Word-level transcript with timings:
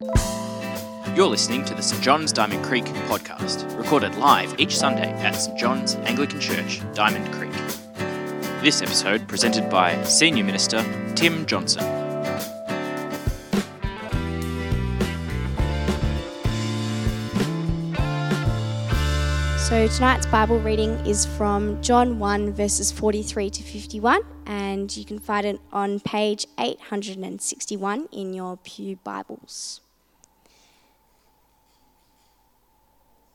You're 0.00 1.28
listening 1.28 1.64
to 1.66 1.74
the 1.74 1.80
St 1.80 2.02
John's 2.02 2.32
Diamond 2.32 2.64
Creek 2.64 2.84
podcast, 3.06 3.78
recorded 3.78 4.16
live 4.16 4.58
each 4.58 4.76
Sunday 4.76 5.12
at 5.22 5.36
St 5.36 5.56
John's 5.56 5.94
Anglican 5.94 6.40
Church, 6.40 6.80
Diamond 6.94 7.32
Creek. 7.32 7.52
This 8.60 8.82
episode 8.82 9.28
presented 9.28 9.70
by 9.70 10.02
Senior 10.02 10.42
Minister 10.42 10.82
Tim 11.14 11.46
Johnson. 11.46 11.84
So 19.60 19.86
tonight's 19.86 20.26
Bible 20.26 20.58
reading 20.58 20.90
is 21.06 21.24
from 21.24 21.80
John 21.80 22.18
1, 22.18 22.52
verses 22.52 22.90
43 22.90 23.48
to 23.48 23.62
51, 23.62 24.22
and 24.46 24.94
you 24.96 25.04
can 25.04 25.20
find 25.20 25.46
it 25.46 25.60
on 25.72 26.00
page 26.00 26.46
861 26.58 28.08
in 28.10 28.34
your 28.34 28.56
Pew 28.56 28.96
Bibles. 29.04 29.80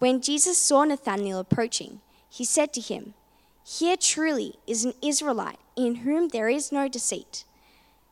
When 0.00 0.22
Jesus 0.22 0.56
saw 0.56 0.84
Nathanael 0.84 1.40
approaching, 1.40 2.00
he 2.30 2.46
said 2.46 2.72
to 2.72 2.80
him, 2.80 3.12
Here 3.62 3.98
truly 3.98 4.54
is 4.66 4.82
an 4.82 4.94
Israelite 5.02 5.58
in 5.76 5.96
whom 5.96 6.28
there 6.28 6.48
is 6.48 6.72
no 6.72 6.88
deceit. 6.88 7.44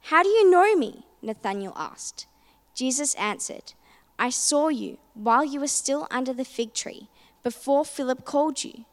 How 0.03 0.23
do 0.23 0.29
you 0.29 0.51
know 0.51 0.77
me? 0.77 1.07
Nathanael 1.23 1.73
asked. 1.77 2.27
Jesus 2.75 3.15
answered, 3.15 3.73
I 4.19 4.29
saw 4.29 4.69
you 4.69 4.99
while 5.15 5.47
you 5.47 5.61
were 5.61 5.67
still 5.67 6.07
under 6.11 6.35
the 6.35 6.45
fig 6.45 6.75
tree 6.75 7.09
before 7.43 7.87
Philip 7.87 8.27
called 8.27 8.65
you. 8.65 8.85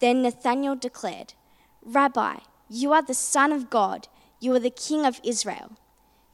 Then 0.00 0.22
Nathanael 0.22 0.74
declared, 0.74 1.34
Rabbi, 1.84 2.38
you 2.68 2.92
are 2.92 3.02
the 3.02 3.14
Son 3.14 3.52
of 3.52 3.70
God, 3.70 4.08
you 4.40 4.52
are 4.52 4.58
the 4.58 4.70
King 4.70 5.06
of 5.06 5.20
Israel. 5.22 5.76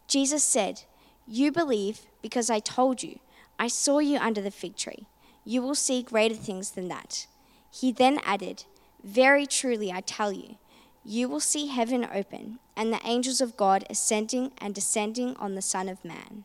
Jesus 0.09 0.43
said, 0.43 0.85
You 1.27 1.53
believe 1.53 2.07
because 2.23 2.49
I 2.49 2.61
told 2.61 3.03
you, 3.03 3.19
I 3.59 3.69
saw 3.69 3.99
you 3.99 4.17
under 4.17 4.41
the 4.41 4.51
fig 4.51 4.77
tree. 4.79 5.07
You 5.45 5.63
will 5.63 5.75
see 5.75 6.03
greater 6.03 6.35
things 6.35 6.71
than 6.71 6.89
that. 6.89 7.27
He 7.71 7.91
then 7.91 8.21
added, 8.25 8.65
Very 9.03 9.47
truly 9.47 9.91
I 9.91 10.01
tell 10.01 10.33
you, 10.33 10.57
you 11.05 11.29
will 11.29 11.41
see 11.41 11.67
heaven 11.67 12.07
open 12.15 12.61
and 12.77 12.93
the 12.93 13.01
angels 13.05 13.41
of 13.41 13.57
God 13.57 13.85
ascending 13.91 14.53
and 14.59 14.75
descending 14.75 15.35
on 15.37 15.55
the 15.55 15.63
Son 15.63 15.89
of 15.89 16.05
Man. 16.05 16.45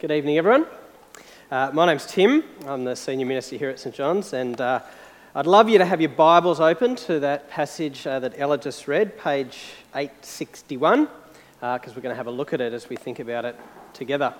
Good 0.00 0.10
evening, 0.10 0.38
everyone. 0.38 0.66
Uh, 1.50 1.70
my 1.72 1.86
name's 1.86 2.06
Tim. 2.06 2.42
I'm 2.66 2.82
the 2.82 2.96
senior 2.96 3.26
minister 3.26 3.56
here 3.56 3.70
at 3.70 3.78
St 3.78 3.94
John's, 3.94 4.32
and 4.32 4.60
uh, 4.60 4.80
I'd 5.36 5.46
love 5.46 5.68
you 5.68 5.78
to 5.78 5.84
have 5.84 6.00
your 6.00 6.10
Bibles 6.10 6.58
open 6.58 6.96
to 6.96 7.20
that 7.20 7.48
passage 7.48 8.06
uh, 8.06 8.18
that 8.18 8.34
Ella 8.36 8.58
just 8.58 8.88
read, 8.88 9.16
page 9.16 9.74
861, 9.94 11.04
because 11.04 11.12
uh, 11.62 11.78
we're 11.94 12.02
going 12.02 12.12
to 12.12 12.16
have 12.16 12.26
a 12.26 12.32
look 12.32 12.52
at 12.52 12.60
it 12.60 12.72
as 12.72 12.88
we 12.88 12.96
think 12.96 13.20
about 13.20 13.44
it 13.44 13.54
together. 13.92 14.34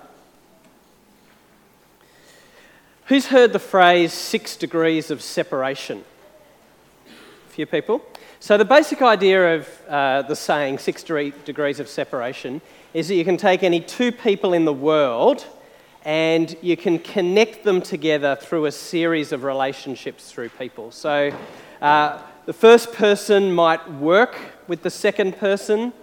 Who's 3.07 3.27
heard 3.27 3.53
the 3.53 3.59
phrase 3.59 4.11
six 4.11 4.57
degrees 4.57 5.11
of 5.11 5.21
separation? 5.21 6.03
A 7.07 7.49
few 7.49 7.65
people. 7.65 8.01
So, 8.41 8.57
the 8.57 8.65
basic 8.65 9.01
idea 9.01 9.55
of 9.55 9.81
uh, 9.87 10.21
the 10.23 10.35
saying 10.35 10.79
six 10.79 11.03
degrees 11.03 11.79
of 11.79 11.87
separation 11.87 12.59
is 12.93 13.07
that 13.07 13.15
you 13.15 13.23
can 13.23 13.37
take 13.37 13.63
any 13.63 13.79
two 13.79 14.11
people 14.11 14.51
in 14.51 14.65
the 14.65 14.73
world 14.73 15.45
and 16.03 16.53
you 16.61 16.75
can 16.75 16.99
connect 16.99 17.63
them 17.63 17.81
together 17.81 18.35
through 18.35 18.65
a 18.65 18.73
series 18.73 19.31
of 19.31 19.43
relationships 19.43 20.29
through 20.29 20.49
people. 20.49 20.91
So 20.91 21.31
uh, 21.81 22.21
the 22.45 22.51
first 22.51 22.91
person 22.91 23.53
might 23.53 23.89
work 23.89 24.37
with 24.67 24.83
the 24.83 24.89
second 24.89 25.37
person, 25.37 25.93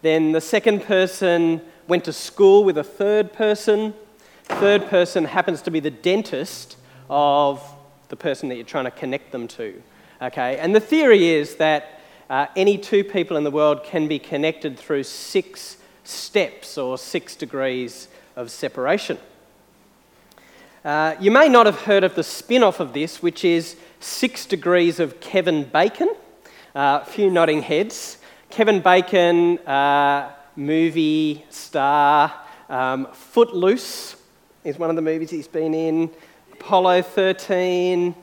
then 0.00 0.32
the 0.32 0.40
second 0.40 0.84
person 0.84 1.60
went 1.88 2.04
to 2.04 2.12
school 2.14 2.64
with 2.64 2.78
a 2.78 2.84
third 2.84 3.34
person, 3.34 3.92
third 4.44 4.86
person 4.86 5.24
happens 5.24 5.62
to 5.62 5.70
be 5.70 5.80
the 5.80 5.90
dentist 5.90 6.76
of 7.10 7.62
the 8.08 8.16
person 8.16 8.48
that 8.48 8.56
you're 8.56 8.64
trying 8.64 8.84
to 8.84 8.90
connect 8.90 9.32
them 9.32 9.48
to. 9.48 9.82
Okay, 10.22 10.58
and 10.58 10.74
the 10.74 10.80
theory 10.80 11.28
is 11.28 11.56
that 11.56 12.00
uh, 12.30 12.46
any 12.56 12.78
two 12.78 13.04
people 13.04 13.36
in 13.36 13.44
the 13.44 13.50
world 13.50 13.84
can 13.84 14.08
be 14.08 14.18
connected 14.18 14.78
through 14.78 15.02
six 15.02 15.76
steps 16.04 16.78
or 16.78 16.96
six 16.96 17.36
degrees 17.36 18.08
of 18.36 18.50
separation. 18.50 19.18
Uh, 20.84 21.16
you 21.18 21.30
may 21.30 21.48
not 21.48 21.66
have 21.66 21.80
heard 21.82 22.04
of 22.04 22.14
the 22.14 22.22
spin 22.22 22.62
off 22.62 22.78
of 22.78 22.92
this, 22.92 23.22
which 23.22 23.44
is 23.44 23.76
Six 24.00 24.44
Degrees 24.44 25.00
of 25.00 25.18
Kevin 25.18 25.64
Bacon. 25.64 26.14
Uh, 26.74 27.00
a 27.02 27.04
few 27.06 27.30
nodding 27.30 27.62
heads. 27.62 28.18
Kevin 28.50 28.80
Bacon, 28.80 29.58
uh, 29.60 30.30
movie 30.56 31.44
star. 31.48 32.32
Um, 32.68 33.06
Footloose 33.12 34.16
is 34.64 34.78
one 34.78 34.88
of 34.88 34.96
the 34.96 35.02
movies 35.02 35.30
he's 35.30 35.46
been 35.46 35.74
in. 35.74 36.10
Apollo 36.52 37.02
13. 37.02 38.14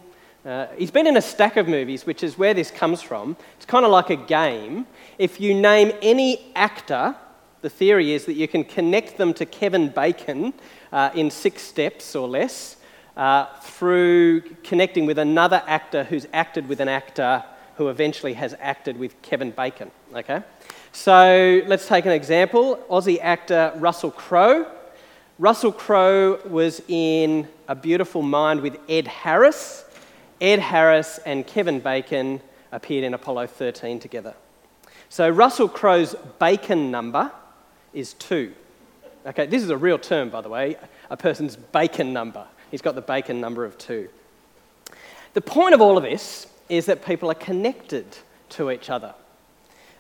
Uh, 0.44 0.66
he's 0.76 0.90
been 0.90 1.06
in 1.06 1.16
a 1.16 1.22
stack 1.22 1.56
of 1.56 1.68
movies, 1.68 2.06
which 2.08 2.24
is 2.24 2.36
where 2.36 2.56
this 2.56 2.72
comes 2.72 3.00
from. 3.00 3.38
It's 3.58 3.66
kind 3.66 3.86
of 3.86 3.92
like 3.92 4.10
a 4.10 4.16
game. 4.16 4.88
If 5.20 5.40
you 5.40 5.54
name 5.54 5.92
any 6.02 6.52
actor, 6.56 7.16
the 7.62 7.70
theory 7.70 8.14
is 8.14 8.26
that 8.26 8.34
you 8.34 8.48
can 8.48 8.64
connect 8.64 9.18
them 9.18 9.36
to 9.36 9.46
Kevin 9.46 9.90
Bacon 9.90 10.54
uh, 10.92 11.12
in 11.14 11.30
six 11.30 11.62
steps 11.62 12.16
or 12.16 12.28
less 12.28 12.78
uh, 13.16 13.46
through 13.62 14.42
connecting 14.64 15.06
with 15.06 15.20
another 15.20 15.62
actor 15.68 16.06
who's 16.06 16.26
acted 16.34 16.68
with 16.68 16.80
an 16.80 16.88
actor 16.88 17.44
who 17.76 17.90
eventually 17.90 18.34
has 18.34 18.56
acted 18.60 18.98
with 18.98 19.22
Kevin 19.22 19.52
Bacon. 19.52 19.92
Okay? 20.16 20.42
So 20.92 21.62
let's 21.68 21.88
take 21.88 22.06
an 22.06 22.12
example 22.12 22.84
Aussie 22.90 23.20
actor 23.22 23.74
Russell 23.76 24.10
Crowe. 24.12 24.66
Russell 25.42 25.72
Crowe 25.72 26.40
was 26.46 26.84
in 26.88 27.48
A 27.68 27.74
Beautiful 27.74 28.22
Mind 28.22 28.62
with 28.62 28.78
Ed 28.88 29.08
Harris. 29.08 29.84
Ed 30.40 30.60
Harris 30.60 31.20
and 31.26 31.48
Kevin 31.48 31.80
Bacon 31.80 32.40
appeared 32.72 33.04
in 33.04 33.16
Apollo 33.16 33.48
13 33.48 34.00
together. 34.00 34.36
So 35.10 35.28
Russell 35.28 35.68
Crowe's 35.68 36.14
Bacon 36.38 36.92
number 36.92 37.32
is 37.92 38.14
two. 38.14 38.54
Okay, 39.26 39.48
this 39.48 39.64
is 39.64 39.72
a 39.72 39.78
real 39.78 39.98
term, 39.98 40.30
by 40.30 40.42
the 40.42 40.50
way, 40.50 40.78
a 41.10 41.18
person's 41.18 41.56
bacon 41.56 42.14
number. 42.14 42.46
He's 42.70 42.84
got 42.84 42.94
the 42.94 43.02
bacon 43.02 43.42
number 43.42 43.66
of 43.66 43.80
two. 43.80 44.10
The 45.34 45.42
point 45.42 45.74
of 45.74 45.82
all 45.82 45.98
of 45.98 46.04
this 46.04 46.46
is 46.70 46.86
that 46.86 47.04
people 47.04 47.32
are 47.32 47.36
connected 47.50 48.06
to 48.50 48.70
each 48.70 48.92
other 48.92 49.16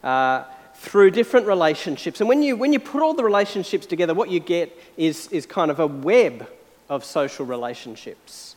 uh, 0.04 0.44
through 0.82 1.12
different 1.12 1.46
relationships. 1.46 2.22
And 2.22 2.28
when 2.28 2.42
you, 2.42 2.58
when 2.58 2.74
you 2.74 2.80
put 2.80 3.04
all 3.04 3.14
the 3.14 3.24
relationships 3.24 3.86
together, 3.86 4.16
what 4.16 4.32
you 4.32 4.40
get 4.40 4.76
is, 4.98 5.28
is 5.28 5.46
kind 5.46 5.70
of 5.70 5.80
a 5.80 5.86
web 5.86 6.50
of 6.90 7.06
social 7.06 7.46
relationships. 7.46 8.56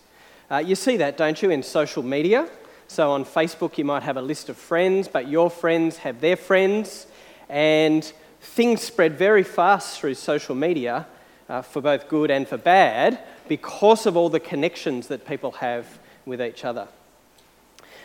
Uh, 0.51 0.57
you 0.57 0.75
see 0.75 0.97
that, 0.97 1.19
don't 1.19 1.43
you, 1.43 1.51
in 1.51 1.63
social 1.63 2.03
media? 2.03 2.49
So 2.89 3.11
on 3.11 3.27
Facebook, 3.27 3.77
you 3.77 3.85
might 3.85 4.05
have 4.05 4.17
a 4.17 4.23
list 4.23 4.49
of 4.49 4.57
friends, 4.57 5.07
but 5.07 5.29
your 5.29 5.51
friends 5.51 5.99
have 5.99 6.23
their 6.23 6.37
friends. 6.37 7.07
And 7.51 8.11
things 8.41 8.81
spread 8.81 9.19
very 9.19 9.43
fast 9.43 10.01
through 10.01 10.15
social 10.15 10.55
media 10.55 11.07
uh, 11.51 11.61
for 11.61 11.83
both 11.83 12.09
good 12.09 12.31
and 12.31 12.49
for 12.49 12.57
bad 12.57 13.19
because 13.49 14.07
of 14.07 14.17
all 14.17 14.31
the 14.31 14.41
connections 14.41 15.09
that 15.09 15.27
people 15.29 15.53
have 15.53 15.99
with 16.25 16.41
each 16.41 16.65
other. 16.65 16.89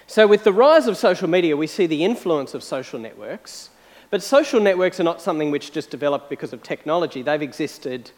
So, 0.07 0.27
with 0.27 0.43
the 0.43 0.51
rise 0.51 0.87
of 0.87 0.97
social 0.97 1.29
media, 1.29 1.55
we 1.55 1.67
see 1.67 1.85
the 1.85 2.03
influence 2.03 2.53
of 2.53 2.63
social 2.63 2.99
networks. 2.99 3.69
But 4.09 4.23
social 4.23 4.59
networks 4.59 4.99
are 4.99 5.03
not 5.03 5.21
something 5.21 5.51
which 5.51 5.71
just 5.71 5.91
developed 5.91 6.29
because 6.29 6.53
of 6.53 6.63
technology, 6.63 7.21
they've 7.21 7.41
existed 7.41 8.11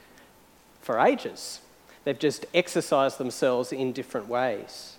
for 0.82 1.00
ages. 1.00 1.60
They've 2.04 2.18
just 2.18 2.46
exercised 2.54 3.18
themselves 3.18 3.72
in 3.72 3.92
different 3.92 4.28
ways. 4.28 4.96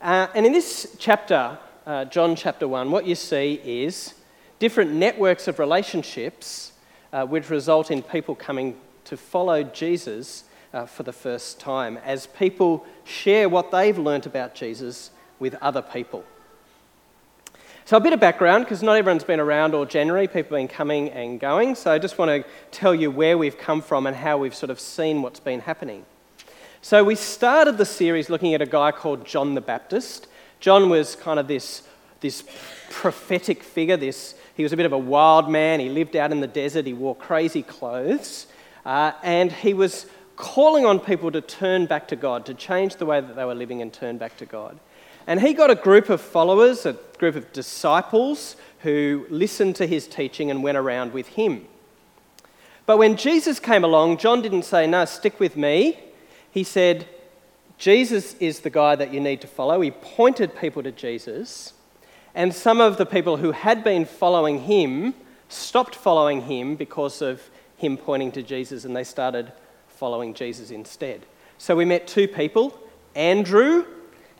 Uh, 0.00 0.26
and 0.34 0.44
in 0.44 0.52
this 0.52 0.96
chapter, 0.98 1.58
uh, 1.86 2.06
John 2.06 2.34
chapter 2.34 2.66
1, 2.66 2.90
what 2.90 3.06
you 3.06 3.14
see 3.14 3.60
is 3.64 4.14
different 4.58 4.92
networks 4.92 5.46
of 5.46 5.58
relationships 5.58 6.72
uh, 7.12 7.24
which 7.24 7.50
result 7.50 7.90
in 7.90 8.02
people 8.02 8.34
coming 8.34 8.76
to 9.04 9.16
follow 9.16 9.62
Jesus 9.62 10.44
uh, 10.72 10.86
for 10.86 11.04
the 11.04 11.12
first 11.12 11.60
time 11.60 11.98
as 11.98 12.26
people 12.26 12.84
share 13.04 13.48
what 13.48 13.70
they've 13.70 13.96
learnt 13.96 14.26
about 14.26 14.54
Jesus 14.54 15.10
with 15.38 15.54
other 15.62 15.82
people. 15.82 16.24
So, 17.86 17.98
a 17.98 18.00
bit 18.00 18.14
of 18.14 18.20
background, 18.20 18.64
because 18.64 18.82
not 18.82 18.96
everyone's 18.96 19.24
been 19.24 19.40
around 19.40 19.74
all 19.74 19.84
January, 19.84 20.26
people 20.26 20.56
have 20.56 20.66
been 20.66 20.74
coming 20.74 21.10
and 21.10 21.38
going. 21.38 21.74
So, 21.74 21.92
I 21.92 21.98
just 21.98 22.16
want 22.16 22.30
to 22.30 22.50
tell 22.70 22.94
you 22.94 23.10
where 23.10 23.36
we've 23.36 23.58
come 23.58 23.82
from 23.82 24.06
and 24.06 24.16
how 24.16 24.38
we've 24.38 24.54
sort 24.54 24.70
of 24.70 24.80
seen 24.80 25.20
what's 25.20 25.38
been 25.38 25.60
happening. 25.60 26.06
So, 26.80 27.04
we 27.04 27.14
started 27.14 27.76
the 27.76 27.84
series 27.84 28.30
looking 28.30 28.54
at 28.54 28.62
a 28.62 28.66
guy 28.66 28.90
called 28.90 29.26
John 29.26 29.54
the 29.54 29.60
Baptist. 29.60 30.28
John 30.60 30.88
was 30.88 31.14
kind 31.14 31.38
of 31.38 31.46
this, 31.46 31.82
this 32.20 32.42
prophetic 32.88 33.62
figure, 33.62 33.98
this, 33.98 34.34
he 34.54 34.62
was 34.62 34.72
a 34.72 34.78
bit 34.78 34.86
of 34.86 34.94
a 34.94 34.98
wild 34.98 35.50
man. 35.50 35.78
He 35.78 35.90
lived 35.90 36.16
out 36.16 36.32
in 36.32 36.40
the 36.40 36.46
desert, 36.46 36.86
he 36.86 36.94
wore 36.94 37.14
crazy 37.14 37.62
clothes, 37.62 38.46
uh, 38.86 39.12
and 39.22 39.52
he 39.52 39.74
was 39.74 40.06
calling 40.36 40.86
on 40.86 41.00
people 41.00 41.30
to 41.32 41.42
turn 41.42 41.84
back 41.84 42.08
to 42.08 42.16
God, 42.16 42.46
to 42.46 42.54
change 42.54 42.96
the 42.96 43.04
way 43.04 43.20
that 43.20 43.36
they 43.36 43.44
were 43.44 43.54
living 43.54 43.82
and 43.82 43.92
turn 43.92 44.16
back 44.16 44.38
to 44.38 44.46
God. 44.46 44.80
And 45.26 45.40
he 45.40 45.54
got 45.54 45.70
a 45.70 45.74
group 45.74 46.10
of 46.10 46.20
followers, 46.20 46.86
group 47.24 47.36
of 47.36 47.52
disciples 47.54 48.54
who 48.80 49.26
listened 49.30 49.74
to 49.76 49.86
his 49.86 50.06
teaching 50.06 50.50
and 50.50 50.62
went 50.62 50.76
around 50.76 51.14
with 51.14 51.26
him. 51.28 51.66
But 52.84 52.98
when 52.98 53.16
Jesus 53.16 53.58
came 53.58 53.82
along, 53.82 54.18
John 54.18 54.42
didn't 54.42 54.64
say, 54.64 54.86
No, 54.86 55.06
stick 55.06 55.40
with 55.40 55.56
me. 55.56 55.98
He 56.50 56.64
said, 56.64 57.08
Jesus 57.78 58.34
is 58.40 58.60
the 58.60 58.68
guy 58.68 58.94
that 58.96 59.10
you 59.10 59.20
need 59.20 59.40
to 59.40 59.46
follow. 59.46 59.80
He 59.80 59.90
pointed 59.90 60.54
people 60.54 60.82
to 60.82 60.92
Jesus. 60.92 61.72
And 62.34 62.52
some 62.54 62.78
of 62.78 62.98
the 62.98 63.06
people 63.06 63.38
who 63.38 63.52
had 63.52 63.82
been 63.82 64.04
following 64.04 64.60
him 64.60 65.14
stopped 65.48 65.94
following 65.94 66.42
him 66.42 66.76
because 66.76 67.22
of 67.22 67.48
him 67.78 67.96
pointing 67.96 68.32
to 68.32 68.42
Jesus 68.42 68.84
and 68.84 68.94
they 68.94 69.04
started 69.04 69.50
following 69.88 70.34
Jesus 70.34 70.70
instead. 70.70 71.24
So 71.56 71.74
we 71.74 71.86
met 71.86 72.06
two 72.06 72.28
people 72.28 72.78
Andrew 73.14 73.86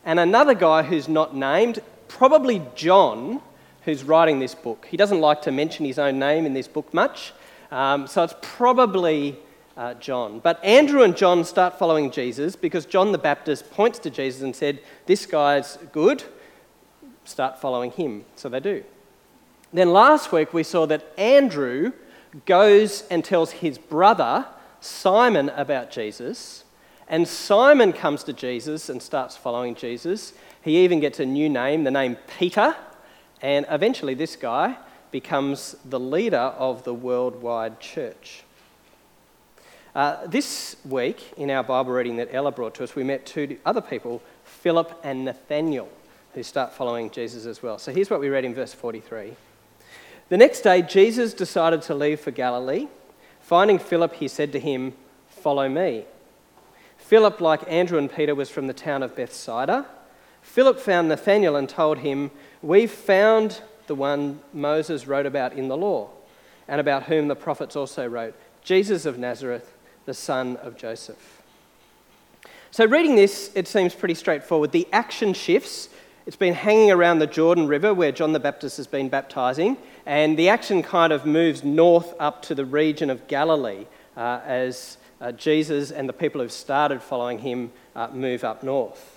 and 0.05 0.21
another 0.21 0.55
guy 0.55 0.83
who's 0.83 1.09
not 1.09 1.35
named, 1.35 1.81
probably 2.09 2.63
John, 2.75 3.41
who's 3.85 4.05
writing 4.05 4.39
this 4.39 4.55
book. 4.55 4.87
He 4.91 4.97
doesn't 4.97 5.21
like 5.21 5.43
to 5.43 5.53
mention 5.53 5.85
his 5.85 5.99
own 5.99 6.19
name 6.19 6.47
in 6.47 6.55
this 6.55 6.69
book 6.69 6.93
much, 6.95 7.33
um, 7.71 8.07
so 8.07 8.23
it's 8.23 8.35
probably 8.41 9.37
uh, 9.77 9.95
John. 9.95 10.39
But 10.39 10.63
Andrew 10.65 11.03
and 11.03 11.17
John 11.17 11.45
start 11.45 11.79
following 11.79 12.11
Jesus 12.11 12.57
because 12.57 12.87
John 12.87 13.13
the 13.13 13.19
Baptist 13.19 13.71
points 13.71 13.99
to 14.01 14.11
Jesus 14.11 14.43
and 14.43 14.55
said, 14.55 14.81
This 15.07 15.27
guy's 15.27 15.79
good, 15.93 16.23
start 17.25 17.61
following 17.61 17.91
him. 17.91 18.25
So 18.37 18.49
they 18.49 18.61
do. 18.61 18.85
Then 19.73 19.93
last 19.93 20.31
week 20.31 20.53
we 20.55 20.63
saw 20.63 20.87
that 20.87 21.13
Andrew 21.19 21.93
goes 22.47 23.05
and 23.11 23.25
tells 23.25 23.51
his 23.53 23.79
brother, 23.79 24.47
Simon, 24.81 25.49
about 25.51 25.91
Jesus. 25.91 26.65
And 27.09 27.27
Simon 27.29 27.93
comes 27.93 28.25
to 28.25 28.33
Jesus 28.33 28.89
and 28.89 29.03
starts 29.03 29.37
following 29.37 29.75
Jesus. 29.75 30.33
He 30.65 30.83
even 30.83 30.99
gets 30.99 31.21
a 31.21 31.27
new 31.27 31.51
name, 31.51 31.85
the 31.85 31.91
name 31.91 32.17
Peter. 32.39 32.75
And 33.43 33.67
eventually, 33.69 34.15
this 34.15 34.35
guy 34.35 34.79
becomes 35.11 35.77
the 35.85 36.01
leader 36.01 36.37
of 36.39 36.85
the 36.85 36.95
worldwide 36.95 37.81
church. 37.81 38.45
Uh, 39.95 40.27
this 40.27 40.77
week, 40.87 41.35
in 41.37 41.51
our 41.51 41.63
Bible 41.63 41.93
reading 41.93 42.17
that 42.17 42.31
Ella 42.33 42.51
brought 42.51 42.75
to 42.77 42.85
us, 42.85 42.97
we 42.97 43.05
met 43.05 43.27
two 43.27 43.59
other 43.67 43.83
people, 43.83 44.23
Philip 44.45 44.99
and 45.05 45.27
Nathaniel, 45.27 45.91
who 46.33 46.43
start 46.43 46.73
following 46.73 47.11
Jesus 47.11 47.45
as 47.45 47.63
well. 47.63 47.79
So 47.79 47.93
here's 47.93 48.09
what 48.09 48.21
we 48.21 48.31
read 48.31 48.47
in 48.47 48.55
verse 48.55 48.73
43. 48.73 49.35
The 50.31 50.37
next 50.39 50.63
day, 50.63 50.81
Jesus 50.81 51.35
decided 51.35 51.83
to 51.83 51.95
leave 51.95 52.21
for 52.21 52.31
Galilee. 52.31 52.89
Finding 53.43 53.79
Philip, 53.79 54.15
he 54.15 54.29
said 54.29 54.51
to 54.53 54.59
him, 54.59 54.95
Follow 55.29 55.69
me. 55.69 56.07
Philip, 56.97 57.43
like 57.43 57.71
Andrew 57.71 57.99
and 57.99 58.11
Peter, 58.11 58.35
was 58.35 58.49
from 58.49 58.67
the 58.67 58.73
town 58.73 59.03
of 59.03 59.15
Bethsaida. 59.15 59.87
Philip 60.45 60.79
found 60.79 61.09
Nathanael 61.09 61.57
and 61.57 61.69
told 61.69 61.99
him, 61.99 62.31
We've 62.63 62.91
found 62.91 63.61
the 63.89 63.95
one 63.95 64.41
Moses 64.53 65.07
wrote 65.07 65.27
about 65.27 65.55
in 65.55 65.67
the 65.67 65.77
law, 65.77 66.11
and 66.69 66.81
about 66.81 67.05
whom 67.05 67.27
the 67.27 67.35
prophets 67.35 67.75
also 67.75 68.07
wrote, 68.07 68.35
Jesus 68.63 69.05
of 69.05 69.19
Nazareth, 69.19 69.75
the 70.05 70.15
son 70.15 70.57
of 70.59 70.77
Joseph. 70.77 71.43
So, 72.71 72.85
reading 72.85 73.17
this, 73.17 73.51
it 73.55 73.67
seems 73.67 73.95
pretty 73.95 74.15
straightforward. 74.15 74.71
The 74.71 74.87
action 74.93 75.33
shifts. 75.33 75.89
It's 76.27 76.37
been 76.37 76.55
hanging 76.55 76.91
around 76.91 77.19
the 77.19 77.27
Jordan 77.27 77.67
River 77.67 77.93
where 77.93 78.13
John 78.13 78.33
the 78.33 78.41
Baptist 78.41 78.77
has 78.77 78.87
been 78.87 79.09
baptizing, 79.09 79.77
and 80.07 80.39
the 80.39 80.49
action 80.49 80.83
kind 80.83 81.13
of 81.13 81.27
moves 81.27 81.65
north 81.65 82.15
up 82.21 82.43
to 82.43 82.55
the 82.55 82.65
region 82.65 83.11
of 83.11 83.27
Galilee 83.29 83.87
uh, 84.17 84.41
as 84.45 84.99
uh, 85.21 85.33
Jesus 85.33 85.91
and 85.91 86.09
the 86.09 86.13
people 86.13 86.41
who've 86.41 86.53
started 86.53 87.03
following 87.03 87.41
him 87.41 87.73
uh, 87.97 88.09
move 88.09 88.45
up 88.45 88.63
north. 88.63 89.14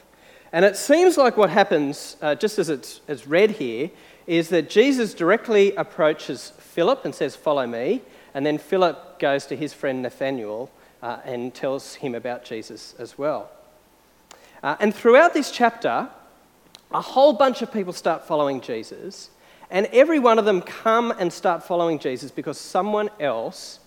And 0.51 0.63
it 0.63 0.77
seems 0.77 1.17
like 1.17 1.37
what 1.37 1.49
happens, 1.49 2.17
uh, 2.21 2.35
just 2.35 2.57
as 2.59 2.69
it's, 2.69 3.01
it's 3.07 3.27
read 3.27 3.51
here, 3.51 3.91
is 4.27 4.49
that 4.49 4.69
Jesus 4.69 5.13
directly 5.13 5.75
approaches 5.75 6.53
Philip 6.57 7.05
and 7.05 7.13
says, 7.13 7.35
Follow 7.35 7.67
me. 7.67 8.01
And 8.33 8.45
then 8.45 8.57
Philip 8.57 9.19
goes 9.19 9.45
to 9.47 9.55
his 9.55 9.73
friend 9.73 10.01
Nathanael 10.01 10.69
uh, 11.01 11.19
and 11.25 11.53
tells 11.53 11.95
him 11.95 12.15
about 12.15 12.45
Jesus 12.45 12.95
as 12.99 13.17
well. 13.17 13.49
Uh, 14.63 14.75
and 14.79 14.93
throughout 14.93 15.33
this 15.33 15.51
chapter, 15.51 16.09
a 16.91 17.01
whole 17.01 17.33
bunch 17.33 17.61
of 17.61 17.71
people 17.71 17.93
start 17.93 18.25
following 18.25 18.61
Jesus, 18.61 19.29
and 19.69 19.87
every 19.87 20.19
one 20.19 20.39
of 20.39 20.45
them 20.45 20.61
come 20.61 21.11
and 21.19 21.31
start 21.31 21.63
following 21.63 21.99
Jesus 21.99 22.31
because 22.31 22.57
someone 22.57 23.09
else 23.19 23.79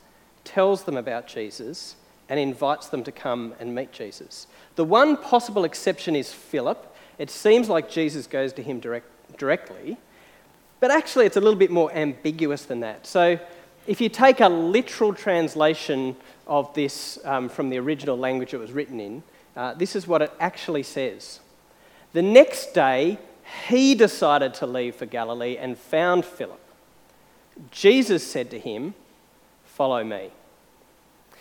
tells 0.44 0.84
them 0.84 0.96
about 0.96 1.26
Jesus 1.26 1.96
and 2.30 2.38
invites 2.38 2.86
them 2.86 3.02
to 3.04 3.12
come 3.12 3.54
and 3.58 3.74
meet 3.74 3.92
Jesus. 3.92 4.46
The 4.76 4.84
one 4.84 5.16
possible 5.16 5.64
exception 5.64 6.14
is 6.14 6.32
Philip. 6.32 6.96
It 7.18 7.28
seems 7.28 7.68
like 7.68 7.90
Jesus 7.90 8.26
goes 8.26 8.52
to 8.54 8.62
him 8.62 8.78
direct, 8.80 9.36
directly, 9.36 9.98
but 10.78 10.92
actually 10.92 11.26
it's 11.26 11.36
a 11.36 11.40
little 11.40 11.58
bit 11.58 11.72
more 11.72 11.92
ambiguous 11.92 12.64
than 12.64 12.80
that. 12.80 13.04
So 13.06 13.38
if 13.86 14.00
you 14.00 14.08
take 14.08 14.40
a 14.40 14.48
literal 14.48 15.12
translation 15.12 16.16
of 16.46 16.72
this 16.74 17.18
um, 17.24 17.48
from 17.48 17.68
the 17.68 17.78
original 17.78 18.16
language 18.16 18.54
it 18.54 18.58
was 18.58 18.70
written 18.70 19.00
in, 19.00 19.22
uh, 19.56 19.74
this 19.74 19.96
is 19.96 20.06
what 20.06 20.22
it 20.22 20.32
actually 20.38 20.84
says. 20.84 21.40
The 22.12 22.22
next 22.22 22.72
day, 22.72 23.18
he 23.68 23.96
decided 23.96 24.54
to 24.54 24.66
leave 24.66 24.94
for 24.94 25.06
Galilee 25.06 25.56
and 25.56 25.76
found 25.76 26.24
Philip. 26.24 26.60
Jesus 27.72 28.24
said 28.24 28.50
to 28.52 28.58
him, 28.58 28.94
Follow 29.64 30.04
me. 30.04 30.30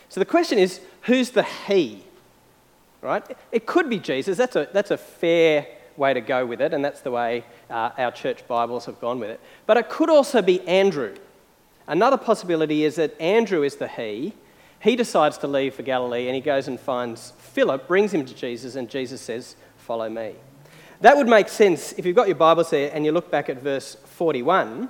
So 0.10 0.20
the 0.20 0.26
question 0.26 0.60
is 0.60 0.82
who's 1.04 1.32
the 1.32 1.44
he? 1.44 2.04
Right? 3.02 3.24
It 3.52 3.66
could 3.66 3.90
be 3.90 4.00
Jesus. 4.00 4.38
That's 4.38 4.56
a, 4.56 4.68
that's 4.74 4.92
a 4.92 4.98
fair 4.98 5.66
way 5.96 6.14
to 6.14 6.22
go 6.22 6.46
with 6.46 6.62
it, 6.62 6.74
and 6.74 6.84
that's 6.84 7.02
the 7.02 7.12
way 7.12 7.46
uh, 7.70 7.92
our 7.98 8.12
church 8.12 8.46
Bibles 8.48 8.86
have 8.86 9.00
gone 9.00 9.20
with 9.20 9.30
it. 9.30 9.40
But 9.66 9.78
it 9.78 9.90
could 9.90 10.10
also 10.10 10.42
be 10.42 10.62
Andrew. 10.68 11.16
Another 11.88 12.18
possibility 12.18 12.84
is 12.84 12.96
that 12.96 13.20
Andrew 13.22 13.64
is 13.64 13.78
the 13.78 13.88
he. 13.88 14.34
He 14.82 14.96
decides 14.96 15.38
to 15.40 15.48
leave 15.48 15.76
for 15.76 15.84
Galilee 15.84 16.28
and 16.28 16.36
he 16.36 16.42
goes 16.42 16.68
and 16.68 16.80
finds 16.80 17.32
Philip, 17.38 17.88
brings 17.88 18.14
him 18.14 18.26
to 18.26 18.34
Jesus, 18.34 18.76
and 18.76 18.90
Jesus 18.90 19.22
says, 19.22 19.56
Follow 19.78 20.10
me. 20.10 20.36
That 21.02 21.18
would 21.18 21.28
make 21.28 21.50
sense 21.50 21.94
if 21.94 22.06
you've 22.06 22.16
got 22.16 22.28
your 22.28 22.36
Bibles 22.36 22.70
there 22.70 22.92
and 22.94 23.06
you 23.06 23.12
look 23.12 23.32
back 23.32 23.50
at 23.50 23.62
verse 23.62 23.96
41. 24.06 24.90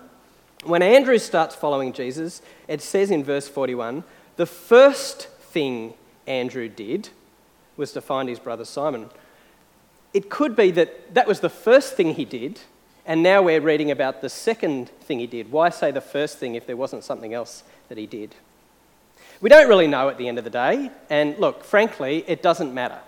When 0.66 0.82
Andrew 0.82 1.18
starts 1.18 1.56
following 1.56 1.94
Jesus, 1.94 2.42
it 2.68 2.82
says 2.82 3.12
in 3.12 3.24
verse 3.24 3.48
41 3.48 4.04
the 4.40 4.46
first 4.46 5.28
thing 5.52 5.94
Andrew 6.26 6.70
did 6.70 7.10
was 7.76 7.92
to 7.92 8.00
find 8.00 8.30
his 8.30 8.40
brother 8.40 8.64
Simon. 8.64 9.10
It 10.14 10.30
could 10.30 10.56
be 10.56 10.72
that 10.72 11.14
that 11.14 11.28
was 11.28 11.42
the 11.42 11.50
first 11.50 11.96
thing 11.96 12.14
he 12.14 12.24
did, 12.24 12.62
and 13.06 13.22
now 13.22 13.42
we're 13.42 13.60
reading 13.60 13.92
about 13.92 14.22
the 14.22 14.30
second 14.30 14.88
thing 15.02 15.20
he 15.20 15.28
did. 15.28 15.52
Why 15.52 15.68
say 15.68 15.92
the 15.92 16.00
first 16.00 16.38
thing 16.38 16.56
if 16.56 16.66
there 16.66 16.78
wasn't 16.78 17.04
something 17.04 17.34
else 17.34 17.64
that 17.90 17.98
he 17.98 18.08
did? 18.08 18.34
We 19.42 19.50
don't 19.50 19.68
really 19.68 19.88
know 19.88 20.08
at 20.08 20.18
the 20.18 20.30
end 20.30 20.38
of 20.38 20.46
the 20.46 20.50
day, 20.50 20.90
and 21.10 21.38
look, 21.38 21.66
frankly, 21.66 22.24
it 22.26 22.42
doesn't 22.42 22.74
matter. 22.74 23.00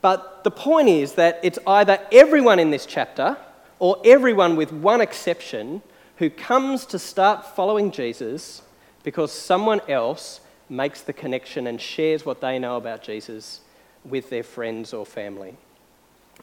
But 0.00 0.42
the 0.42 0.50
point 0.50 0.88
is 0.88 1.12
that 1.16 1.38
it's 1.42 1.58
either 1.66 2.00
everyone 2.10 2.58
in 2.58 2.70
this 2.70 2.86
chapter 2.86 3.36
or 3.78 4.00
everyone 4.06 4.56
with 4.56 4.72
one 4.72 5.02
exception 5.02 5.82
who 6.16 6.30
comes 6.30 6.86
to 6.86 6.98
start 6.98 7.44
following 7.44 7.90
Jesus 7.90 8.62
because 9.02 9.30
someone 9.32 9.82
else 9.86 10.40
makes 10.68 11.00
the 11.02 11.12
connection 11.12 11.66
and 11.66 11.80
shares 11.80 12.26
what 12.26 12.40
they 12.40 12.58
know 12.58 12.76
about 12.76 13.02
Jesus 13.02 13.60
with 14.04 14.30
their 14.30 14.42
friends 14.42 14.92
or 14.92 15.06
family. 15.06 15.56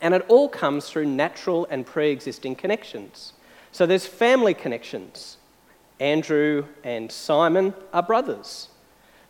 And 0.02 0.14
it 0.14 0.26
all 0.28 0.50
comes 0.50 0.90
through 0.90 1.06
natural 1.06 1.68
and 1.70 1.86
pre 1.86 2.10
existing 2.10 2.56
connections. 2.56 3.34
So 3.72 3.86
there's 3.86 4.06
family 4.06 4.54
connections. 4.54 5.38
Andrew 6.00 6.66
and 6.84 7.12
Simon 7.12 7.74
are 7.94 8.04
brothers. 8.04 8.70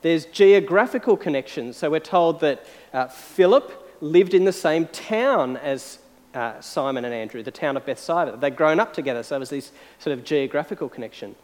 There's 0.01 0.25
geographical 0.25 1.17
connections. 1.17 1.77
So 1.77 1.89
we're 1.89 1.99
told 1.99 2.39
that 2.41 2.65
uh, 2.93 3.07
Philip 3.07 3.97
lived 4.01 4.33
in 4.33 4.43
the 4.43 4.53
same 4.53 4.87
town 4.87 5.57
as 5.57 5.99
uh, 6.33 6.59
Simon 6.59 7.05
and 7.05 7.13
Andrew, 7.13 7.43
the 7.43 7.51
town 7.51 7.77
of 7.77 7.85
Bethsaida. 7.85 8.37
They'd 8.37 8.55
grown 8.55 8.79
up 8.79 8.93
together, 8.93 9.23
so 9.23 9.35
there 9.35 9.39
was 9.39 9.49
this 9.49 9.71
sort 9.99 10.17
of 10.17 10.25
geographical 10.25 10.89
connection. 10.89 11.35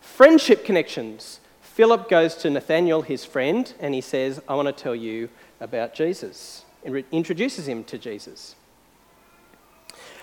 Friendship 0.00 0.64
connections. 0.64 1.40
Philip 1.78 2.08
goes 2.08 2.34
to 2.34 2.50
Nathanael, 2.50 3.02
his 3.02 3.24
friend, 3.24 3.72
and 3.78 3.94
he 3.94 4.00
says, 4.00 4.42
I 4.48 4.56
want 4.56 4.66
to 4.66 4.72
tell 4.72 4.96
you 4.96 5.28
about 5.60 5.94
Jesus, 5.94 6.64
and 6.84 6.92
re- 6.92 7.04
introduces 7.12 7.68
him 7.68 7.84
to 7.84 7.96
Jesus. 7.96 8.56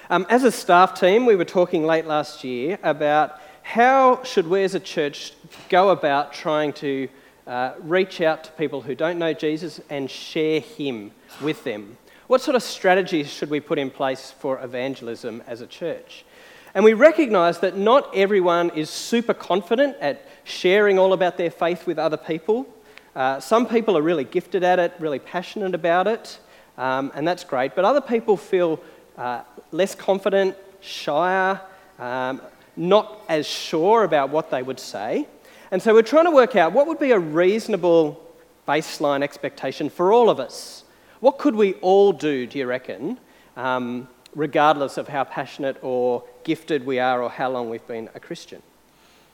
Um, 0.10 0.26
as 0.30 0.44
a 0.44 0.52
staff 0.52 1.00
team, 1.00 1.26
we 1.26 1.38
were 1.38 1.46
talking 1.46 1.86
late 1.86 2.06
last 2.06 2.44
year 2.44 2.78
about 2.84 3.40
how 3.64 4.22
should 4.24 4.48
we 4.48 4.66
as 4.66 4.76
a 4.76 4.82
church 4.82 5.32
go 5.70 5.92
about 5.92 6.34
trying 6.34 6.74
to 6.74 7.08
uh, 7.48 7.76
reach 7.80 8.20
out 8.20 8.44
to 8.44 8.52
people 8.52 8.82
who 8.82 8.94
don't 8.94 9.18
know 9.18 9.32
Jesus 9.32 9.80
and 9.90 10.12
share 10.12 10.60
Him 10.60 11.12
with 11.42 11.64
them. 11.64 11.98
What 12.28 12.42
sort 12.42 12.56
of 12.56 12.64
strategies 12.64 13.32
should 13.32 13.50
we 13.50 13.62
put 13.62 13.80
in 13.80 13.92
place 13.92 14.30
for 14.30 14.62
evangelism 14.62 15.42
as 15.48 15.62
a 15.62 15.68
church? 15.68 16.26
And 16.75 16.84
we 16.84 16.94
recognise 16.94 17.60
that 17.60 17.77
not 17.77 18.13
everyone 18.13 18.70
is 18.72 18.89
super 18.89 19.34
confident 19.34 19.96
at 20.01 20.27
sharing 20.44 21.00
all 21.00 21.13
about 21.13 21.38
their 21.38 21.50
faith 21.50 21.88
with 21.88 21.98
other 21.98 22.17
people. 22.17 22.67
Uh, 23.15 23.39
some 23.39 23.65
people 23.65 23.98
are 23.98 24.01
really 24.01 24.25
gifted 24.25 24.62
at 24.62 24.77
it, 24.77 24.94
really 25.00 25.20
passionate 25.20 25.74
about 25.74 26.05
it, 26.05 26.38
um, 26.77 27.13
and 27.15 27.25
that's 27.25 27.46
great. 27.46 27.75
But 27.75 27.86
other 27.86 28.01
people 28.01 28.36
feel 28.36 28.82
uh, 29.17 29.44
less 29.72 29.96
confident, 29.96 30.58
shyer, 30.82 31.62
um, 31.98 32.41
not 32.75 33.22
as 33.29 33.48
sure 33.48 34.03
about 34.03 34.29
what 34.29 34.51
they 34.51 34.62
would 34.62 34.82
say. 34.82 35.29
And 35.72 35.82
so 35.82 35.94
we're 35.94 36.01
trying 36.01 36.25
to 36.25 36.32
work 36.32 36.58
out 36.58 36.74
what 36.74 36.88
would 36.88 37.00
be 37.00 37.12
a 37.12 37.20
reasonable 37.20 38.22
baseline 38.67 39.24
expectation 39.24 39.89
for 39.89 40.12
all 40.12 40.29
of 40.29 40.41
us. 40.41 40.84
What 41.22 41.38
could 41.38 41.55
we 41.55 41.75
all 41.75 42.12
do, 42.12 42.46
do 42.46 42.60
you 42.60 42.67
reckon, 42.67 43.17
um, 43.55 44.10
regardless 44.36 44.98
of 44.98 45.08
how 45.08 45.24
passionate 45.24 45.77
or 45.82 46.24
gifted 46.44 46.86
we 46.86 47.00
are 47.00 47.24
or 47.24 47.30
how 47.30 47.50
long 47.50 47.70
we've 47.70 47.88
been 47.88 48.10
a 48.13 48.20
Christian? 48.20 48.62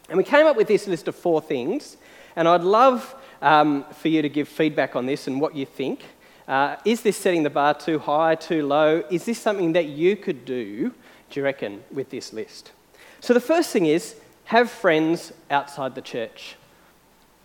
And 0.08 0.18
we 0.18 0.24
came 0.24 0.46
up 0.46 0.56
with 0.56 0.68
this 0.68 0.88
list 0.88 1.08
of 1.08 1.16
four 1.16 1.42
things, 1.42 1.98
and 2.36 2.48
I'd 2.48 2.62
love 2.62 3.16
um, 3.42 3.86
for 3.94 4.08
you 4.08 4.22
to 4.22 4.30
give 4.30 4.48
feedback 4.48 4.96
on 4.96 5.06
this 5.06 5.28
and 5.28 5.42
what 5.42 5.56
you 5.56 5.66
think. 5.66 6.04
Uh, 6.48 6.76
is 6.86 7.02
this 7.02 7.18
setting 7.18 7.44
the 7.44 7.50
bar 7.50 7.74
too 7.74 8.00
high, 8.00 8.36
too 8.36 8.66
low? 8.66 9.04
Is 9.10 9.26
this 9.26 9.40
something 9.40 9.74
that 9.74 9.86
you 9.86 10.16
could 10.16 10.46
do, 10.46 10.90
do 11.30 11.40
you 11.40 11.44
reckon, 11.44 11.84
with 11.92 12.10
this 12.10 12.34
list? 12.34 12.72
So 13.20 13.34
the 13.34 13.40
first 13.40 13.72
thing 13.72 13.86
is 13.86 14.16
have 14.46 14.70
friends 14.70 15.32
outside 15.50 15.96
the 15.96 16.02
church. 16.02 16.56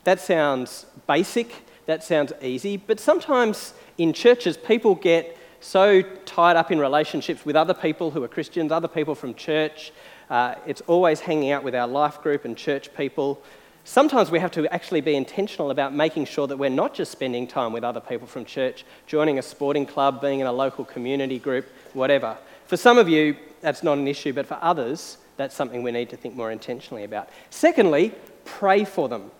That 0.04 0.20
sounds 0.20 0.86
basic, 1.06 1.52
that 1.86 2.02
sounds 2.02 2.32
easy, 2.42 2.76
but 2.76 2.98
sometimes 2.98 3.74
in 3.96 4.12
churches 4.12 4.56
people 4.56 4.94
get 4.94 5.35
so 5.66 6.00
tied 6.24 6.54
up 6.54 6.70
in 6.70 6.78
relationships 6.78 7.44
with 7.44 7.56
other 7.56 7.74
people 7.74 8.12
who 8.12 8.22
are 8.22 8.28
Christians, 8.28 8.70
other 8.70 8.86
people 8.86 9.16
from 9.16 9.34
church. 9.34 9.92
Uh, 10.30 10.54
it's 10.64 10.80
always 10.82 11.18
hanging 11.18 11.50
out 11.50 11.64
with 11.64 11.74
our 11.74 11.88
life 11.88 12.22
group 12.22 12.44
and 12.44 12.56
church 12.56 12.94
people. 12.96 13.42
Sometimes 13.82 14.30
we 14.30 14.38
have 14.38 14.52
to 14.52 14.72
actually 14.72 15.00
be 15.00 15.16
intentional 15.16 15.72
about 15.72 15.92
making 15.92 16.26
sure 16.26 16.46
that 16.46 16.56
we're 16.56 16.70
not 16.70 16.94
just 16.94 17.10
spending 17.10 17.48
time 17.48 17.72
with 17.72 17.82
other 17.82 18.00
people 18.00 18.28
from 18.28 18.44
church, 18.44 18.84
joining 19.08 19.40
a 19.40 19.42
sporting 19.42 19.86
club, 19.86 20.20
being 20.20 20.38
in 20.38 20.46
a 20.46 20.52
local 20.52 20.84
community 20.84 21.38
group, 21.38 21.66
whatever. 21.94 22.36
For 22.66 22.76
some 22.76 22.96
of 22.96 23.08
you, 23.08 23.36
that's 23.60 23.82
not 23.82 23.98
an 23.98 24.06
issue, 24.06 24.32
but 24.32 24.46
for 24.46 24.58
others, 24.62 25.18
that's 25.36 25.54
something 25.54 25.82
we 25.82 25.90
need 25.90 26.10
to 26.10 26.16
think 26.16 26.36
more 26.36 26.52
intentionally 26.52 27.02
about. 27.02 27.28
Secondly, 27.50 28.12
pray 28.44 28.84
for 28.84 29.08
them. 29.08 29.32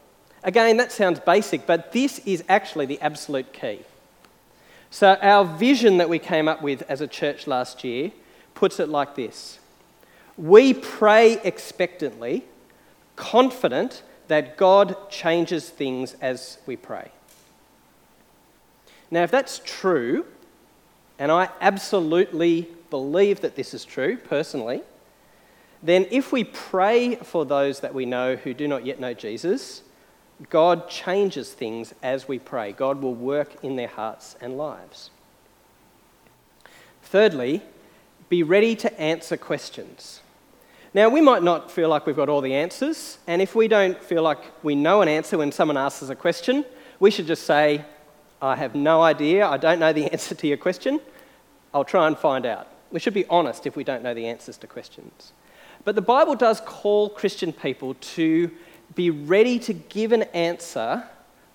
Again, 0.42 0.76
that 0.78 0.90
sounds 0.90 1.20
basic, 1.20 1.66
but 1.66 1.92
this 1.92 2.18
is 2.20 2.42
actually 2.48 2.86
the 2.86 3.00
absolute 3.00 3.52
key. 3.52 3.80
So, 4.90 5.14
our 5.20 5.44
vision 5.44 5.98
that 5.98 6.08
we 6.08 6.18
came 6.18 6.48
up 6.48 6.62
with 6.62 6.82
as 6.88 7.00
a 7.00 7.06
church 7.06 7.46
last 7.46 7.84
year 7.84 8.12
puts 8.54 8.80
it 8.80 8.88
like 8.88 9.14
this 9.14 9.58
We 10.36 10.74
pray 10.74 11.34
expectantly, 11.42 12.44
confident 13.16 14.02
that 14.28 14.56
God 14.56 15.10
changes 15.10 15.68
things 15.68 16.16
as 16.20 16.58
we 16.66 16.76
pray. 16.76 17.10
Now, 19.10 19.22
if 19.22 19.30
that's 19.30 19.60
true, 19.64 20.26
and 21.18 21.30
I 21.30 21.48
absolutely 21.60 22.68
believe 22.90 23.40
that 23.40 23.54
this 23.54 23.72
is 23.72 23.84
true 23.84 24.16
personally, 24.16 24.82
then 25.82 26.06
if 26.10 26.32
we 26.32 26.44
pray 26.44 27.16
for 27.16 27.44
those 27.44 27.80
that 27.80 27.94
we 27.94 28.06
know 28.06 28.36
who 28.36 28.52
do 28.52 28.66
not 28.66 28.84
yet 28.84 28.98
know 28.98 29.14
Jesus, 29.14 29.82
God 30.50 30.88
changes 30.88 31.52
things 31.52 31.94
as 32.02 32.28
we 32.28 32.38
pray. 32.38 32.72
God 32.72 33.00
will 33.00 33.14
work 33.14 33.64
in 33.64 33.76
their 33.76 33.88
hearts 33.88 34.36
and 34.40 34.58
lives. 34.58 35.10
Thirdly, 37.02 37.62
be 38.28 38.42
ready 38.42 38.76
to 38.76 39.00
answer 39.00 39.36
questions. 39.36 40.20
Now, 40.92 41.08
we 41.08 41.20
might 41.20 41.42
not 41.42 41.70
feel 41.70 41.88
like 41.88 42.06
we've 42.06 42.16
got 42.16 42.28
all 42.28 42.40
the 42.40 42.54
answers, 42.54 43.18
and 43.26 43.40
if 43.40 43.54
we 43.54 43.68
don't 43.68 44.02
feel 44.02 44.22
like 44.22 44.38
we 44.62 44.74
know 44.74 45.02
an 45.02 45.08
answer 45.08 45.38
when 45.38 45.52
someone 45.52 45.76
asks 45.76 46.02
us 46.02 46.08
a 46.08 46.14
question, 46.14 46.64
we 47.00 47.10
should 47.10 47.26
just 47.26 47.44
say, 47.44 47.84
I 48.40 48.56
have 48.56 48.74
no 48.74 49.02
idea, 49.02 49.46
I 49.46 49.56
don't 49.56 49.78
know 49.78 49.92
the 49.92 50.06
answer 50.12 50.34
to 50.34 50.46
your 50.46 50.56
question, 50.56 51.00
I'll 51.72 51.84
try 51.84 52.06
and 52.06 52.16
find 52.16 52.46
out. 52.46 52.68
We 52.90 53.00
should 53.00 53.14
be 53.14 53.26
honest 53.26 53.66
if 53.66 53.76
we 53.76 53.84
don't 53.84 54.02
know 54.02 54.14
the 54.14 54.26
answers 54.26 54.56
to 54.58 54.66
questions. 54.66 55.32
But 55.84 55.94
the 55.94 56.02
Bible 56.02 56.34
does 56.34 56.60
call 56.60 57.10
Christian 57.10 57.52
people 57.52 57.94
to 57.94 58.50
be 58.94 59.10
ready 59.10 59.58
to 59.60 59.72
give 59.72 60.12
an 60.12 60.22
answer 60.34 61.04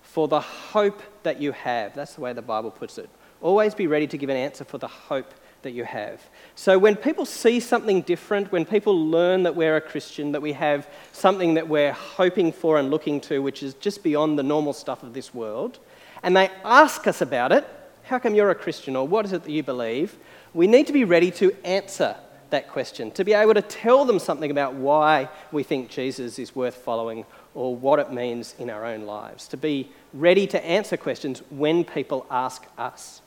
for 0.02 0.28
the 0.28 0.40
hope 0.40 1.02
that 1.22 1.40
you 1.40 1.52
have. 1.52 1.94
That's 1.94 2.14
the 2.14 2.20
way 2.20 2.32
the 2.32 2.42
Bible 2.42 2.70
puts 2.70 2.98
it. 2.98 3.08
Always 3.40 3.74
be 3.74 3.86
ready 3.86 4.06
to 4.06 4.18
give 4.18 4.28
an 4.28 4.36
answer 4.36 4.64
for 4.64 4.78
the 4.78 4.88
hope 4.88 5.32
that 5.62 5.72
you 5.72 5.84
have. 5.84 6.20
So 6.54 6.78
when 6.78 6.96
people 6.96 7.24
see 7.24 7.60
something 7.60 8.02
different, 8.02 8.52
when 8.52 8.64
people 8.64 9.08
learn 9.08 9.44
that 9.44 9.56
we're 9.56 9.76
a 9.76 9.80
Christian, 9.80 10.32
that 10.32 10.42
we 10.42 10.52
have 10.52 10.88
something 11.12 11.54
that 11.54 11.68
we're 11.68 11.92
hoping 11.92 12.52
for 12.52 12.78
and 12.78 12.90
looking 12.90 13.20
to, 13.22 13.40
which 13.40 13.62
is 13.62 13.74
just 13.74 14.02
beyond 14.02 14.38
the 14.38 14.42
normal 14.42 14.72
stuff 14.72 15.02
of 15.02 15.14
this 15.14 15.32
world, 15.32 15.78
and 16.22 16.36
they 16.36 16.50
ask 16.64 17.06
us 17.06 17.20
about 17.20 17.52
it, 17.52 17.66
how 18.04 18.18
come 18.18 18.34
you're 18.34 18.50
a 18.50 18.54
Christian 18.54 18.96
or 18.96 19.06
what 19.06 19.24
is 19.24 19.32
it 19.32 19.44
that 19.44 19.50
you 19.50 19.62
believe? 19.62 20.16
We 20.52 20.66
need 20.66 20.86
to 20.88 20.92
be 20.92 21.04
ready 21.04 21.30
to 21.32 21.56
answer 21.64 22.16
that 22.52 22.68
question, 22.68 23.10
to 23.10 23.24
be 23.24 23.32
able 23.32 23.54
to 23.54 23.62
tell 23.62 24.04
them 24.04 24.18
something 24.18 24.50
about 24.50 24.74
why 24.74 25.28
we 25.50 25.62
think 25.62 25.90
Jesus 25.90 26.38
is 26.38 26.54
worth 26.54 26.76
following 26.76 27.26
or 27.54 27.74
what 27.74 27.98
it 27.98 28.12
means 28.12 28.54
in 28.58 28.70
our 28.70 28.84
own 28.84 29.02
lives, 29.02 29.48
to 29.48 29.56
be 29.56 29.90
ready 30.14 30.46
to 30.46 30.64
answer 30.64 30.96
questions 30.96 31.42
when 31.50 31.84
people 31.84 32.24
ask 32.30 32.64
us. 32.78 33.20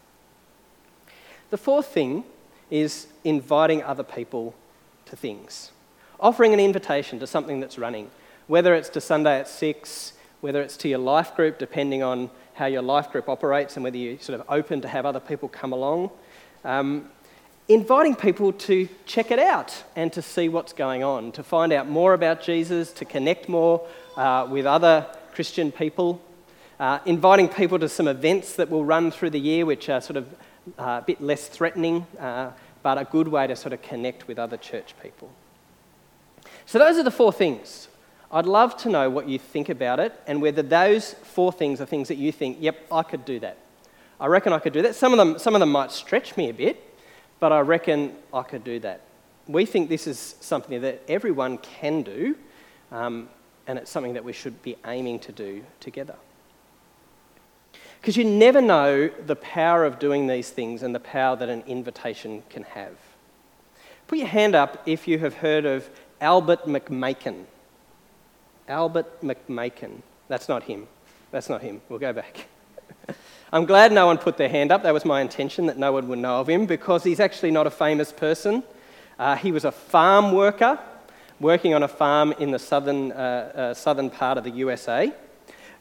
The 1.50 1.58
fourth 1.58 1.88
thing 1.88 2.24
is 2.72 3.08
inviting 3.24 3.84
other 3.84 4.04
people 4.04 4.56
to 5.06 5.16
things, 5.16 5.72
offering 6.20 6.54
an 6.54 6.60
invitation 6.60 7.20
to 7.20 7.28
something 7.28 7.60
that's 7.60 7.78
running, 7.78 8.10
whether 8.48 8.74
it's 8.74 8.90
to 8.90 9.02
Sunday 9.02 9.40
at 9.40 9.48
6, 9.48 10.14
whether 10.42 10.62
it's 10.62 10.78
to 10.78 10.88
your 10.88 11.00
life 11.00 11.36
group, 11.36 11.60
depending 11.60 12.02
on 12.02 12.30
how 12.54 12.66
your 12.66 12.82
life 12.82 13.12
group 13.12 13.30
operates 13.30 13.76
and 13.76 13.84
whether 13.84 13.98
you're 13.98 14.20
sort 14.20 14.40
of 14.40 14.46
open 14.50 14.82
to 14.82 14.88
have 14.88 15.06
other 15.06 15.20
people 15.20 15.50
come 15.50 15.74
along. 15.74 16.10
Um, 16.64 17.10
inviting 17.68 18.16
people 18.16 18.54
to 18.54 18.88
check 19.06 19.32
it 19.32 19.40
out 19.40 19.84
and 19.96 20.14
to 20.14 20.22
see 20.22 20.50
what's 20.50 20.74
going 20.74 21.04
on, 21.04 21.32
to 21.32 21.44
find 21.44 21.74
out 21.74 21.88
more 21.88 22.14
about 22.14 22.42
Jesus, 22.42 22.92
to 22.94 23.06
connect 23.06 23.50
more 23.50 23.86
uh, 24.18 24.48
with 24.50 24.66
other 24.66 25.08
Christian 25.34 25.72
people, 25.72 26.22
uh, 26.80 27.00
inviting 27.06 27.48
people 27.48 27.80
to 27.80 27.90
some 27.90 28.08
events 28.08 28.56
that 28.56 28.70
will 28.70 28.86
run 28.86 29.10
through 29.12 29.32
the 29.32 29.40
year, 29.40 29.66
which 29.66 29.90
are 29.90 30.00
sort 30.00 30.18
of 30.18 30.32
uh, 30.78 31.00
a 31.02 31.04
bit 31.06 31.22
less 31.22 31.48
threatening, 31.48 32.06
uh, 32.20 32.52
but 32.84 32.98
a 32.98 33.06
good 33.06 33.28
way 33.28 33.48
to 33.48 33.56
sort 33.56 33.74
of 33.74 33.82
connect 33.82 34.28
with 34.28 34.38
other 34.38 34.58
church 34.58 34.94
people. 35.02 35.32
So, 36.66 36.80
those 36.80 36.98
are 36.98 37.04
the 37.04 37.12
four 37.12 37.34
things. 37.34 37.88
I'd 38.32 38.46
love 38.46 38.76
to 38.78 38.90
know 38.90 39.10
what 39.10 39.30
you 39.30 39.40
think 39.40 39.70
about 39.70 40.00
it 40.00 40.14
and 40.28 40.42
whether 40.42 40.62
those 40.62 41.14
four 41.14 41.52
things 41.52 41.80
are 41.80 41.86
things 41.86 42.08
that 42.10 42.16
you 42.16 42.32
think, 42.32 42.58
yep, 42.60 42.78
I 42.92 43.04
could 43.04 43.24
do 43.24 43.40
that. 43.40 43.58
I 44.20 44.28
reckon 44.28 44.52
I 44.52 44.60
could 44.60 44.74
do 44.74 44.82
that. 44.82 44.96
Some 44.96 45.14
of 45.14 45.18
them, 45.18 45.40
some 45.40 45.56
of 45.56 45.60
them 45.60 45.72
might 45.72 45.92
stretch 45.92 46.36
me 46.36 46.50
a 46.50 46.54
bit, 46.54 46.95
but 47.46 47.52
I 47.52 47.60
reckon 47.60 48.16
I 48.34 48.42
could 48.42 48.64
do 48.64 48.80
that. 48.80 49.02
We 49.46 49.68
think 49.68 49.88
this 49.88 50.08
is 50.08 50.34
something 50.40 50.82
that 50.82 51.04
everyone 51.08 51.60
can 51.60 52.02
do, 52.02 52.36
um, 52.92 53.30
and 53.68 53.78
it's 53.78 53.92
something 53.92 54.14
that 54.16 54.24
we 54.24 54.34
should 54.34 54.64
be 54.64 54.76
aiming 54.84 55.20
to 55.20 55.32
do 55.32 55.64
together. 55.80 56.16
Because 58.02 58.18
you 58.18 58.24
never 58.24 58.62
know 58.62 59.10
the 59.28 59.36
power 59.36 59.86
of 59.86 60.00
doing 60.00 60.26
these 60.26 60.50
things 60.50 60.82
and 60.82 60.96
the 60.96 61.00
power 61.00 61.36
that 61.36 61.48
an 61.48 61.62
invitation 61.68 62.42
can 62.50 62.64
have. 62.64 62.96
Put 64.08 64.18
your 64.18 64.28
hand 64.28 64.56
up 64.56 64.82
if 64.88 65.08
you 65.08 65.20
have 65.20 65.36
heard 65.36 65.66
of 65.66 65.88
Albert 66.20 66.66
McMakin. 66.66 67.44
Albert 68.68 69.22
McMakin. 69.22 70.02
That's 70.30 70.50
not 70.50 70.64
him. 70.64 70.88
That's 71.30 71.48
not 71.48 71.62
him. 71.62 71.82
We'll 71.90 72.00
go 72.00 72.12
back. 72.12 72.48
I'm 73.56 73.64
glad 73.64 73.94
no 73.94 74.08
one 74.08 74.18
put 74.18 74.36
their 74.36 74.50
hand 74.50 74.70
up. 74.70 74.84
That 74.84 74.94
was 74.94 75.06
my 75.06 75.22
intention, 75.22 75.68
that 75.68 75.78
no 75.78 75.94
one 75.94 76.10
would 76.10 76.20
know 76.20 76.42
of 76.42 76.50
him, 76.50 76.66
because 76.66 77.06
he's 77.06 77.22
actually 77.22 77.52
not 77.52 77.66
a 77.66 77.70
famous 77.70 78.12
person. 78.12 78.64
Uh, 79.18 79.38
he 79.38 79.54
was 79.54 79.64
a 79.64 79.72
farm 79.72 80.34
worker 80.34 80.78
working 81.40 81.74
on 81.74 81.82
a 81.82 81.88
farm 81.88 82.34
in 82.38 82.52
the 82.52 82.60
southern, 82.60 83.14
uh, 83.14 83.16
uh, 83.16 83.74
southern 83.74 84.10
part 84.10 84.38
of 84.38 84.44
the 84.44 84.50
USA. 84.50 85.10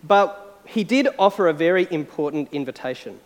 But 0.05 0.61
he 0.65 0.85
did 0.85 1.09
offer 1.19 1.49
a 1.49 1.53
very 1.53 1.89
important 1.91 2.49
invitation. 2.53 3.19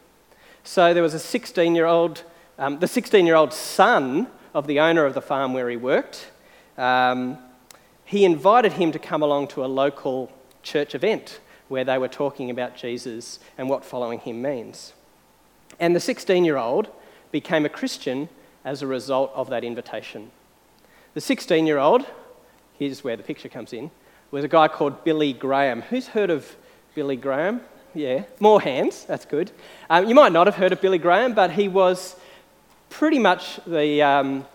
So 0.64 0.95
there 0.95 1.02
was 1.02 1.12
a 1.12 1.19
16 1.19 1.75
year 1.75 1.85
old, 1.85 2.23
um, 2.59 2.78
the 2.78 2.88
16 2.88 3.26
year 3.26 3.35
old 3.35 3.52
son 3.52 4.28
of 4.55 4.67
the 4.67 4.81
owner 4.81 5.05
of 5.05 5.12
the 5.12 5.21
farm 5.21 5.52
where 5.52 5.69
he 5.69 5.76
worked. 5.76 6.31
Um, 6.78 7.37
he 8.07 8.25
invited 8.25 8.73
him 8.73 8.93
to 8.93 8.99
come 8.99 9.23
along 9.23 9.49
to 9.49 9.62
a 9.62 9.67
local 9.67 10.33
church 10.62 10.95
event 10.95 11.38
where 11.68 11.84
they 11.84 11.98
were 11.98 12.08
talking 12.08 12.50
about 12.50 12.76
Jesus 12.76 13.38
and 13.56 13.68
what 13.68 13.84
following 13.84 14.18
him 14.20 14.42
means. 14.42 14.92
And 15.78 15.94
the 15.94 16.00
16 16.00 16.44
year 16.44 16.56
old 16.56 16.88
became 17.30 17.64
a 17.64 17.68
Christian 17.68 18.28
as 18.64 18.82
a 18.82 18.87
result 18.87 19.30
of 19.34 19.50
that 19.50 19.64
invitation. 19.64 20.30
The 21.14 21.20
16 21.20 21.66
year 21.66 21.78
old, 21.78 22.06
here's 22.78 23.04
where 23.04 23.16
the 23.16 23.22
picture 23.22 23.48
comes 23.48 23.72
in, 23.72 23.90
was 24.30 24.44
a 24.44 24.48
guy 24.48 24.68
called 24.68 25.04
Billy 25.04 25.32
Graham. 25.32 25.82
Who's 25.82 26.08
heard 26.08 26.30
of 26.30 26.56
Billy 26.94 27.16
Graham? 27.16 27.60
Yeah, 27.94 28.25
more 28.38 28.60
hands, 28.60 29.04
that's 29.04 29.25
good. 29.25 29.50
Um, 29.88 30.08
you 30.08 30.14
might 30.14 30.32
not 30.32 30.46
have 30.46 30.56
heard 30.56 30.72
of 30.72 30.80
Billy 30.80 30.98
Graham, 30.98 31.34
but 31.34 31.50
he 31.50 31.68
was 31.68 32.16
pretty 32.90 33.18
much 33.18 33.60
the, 33.66 34.02
um, 34.02 34.46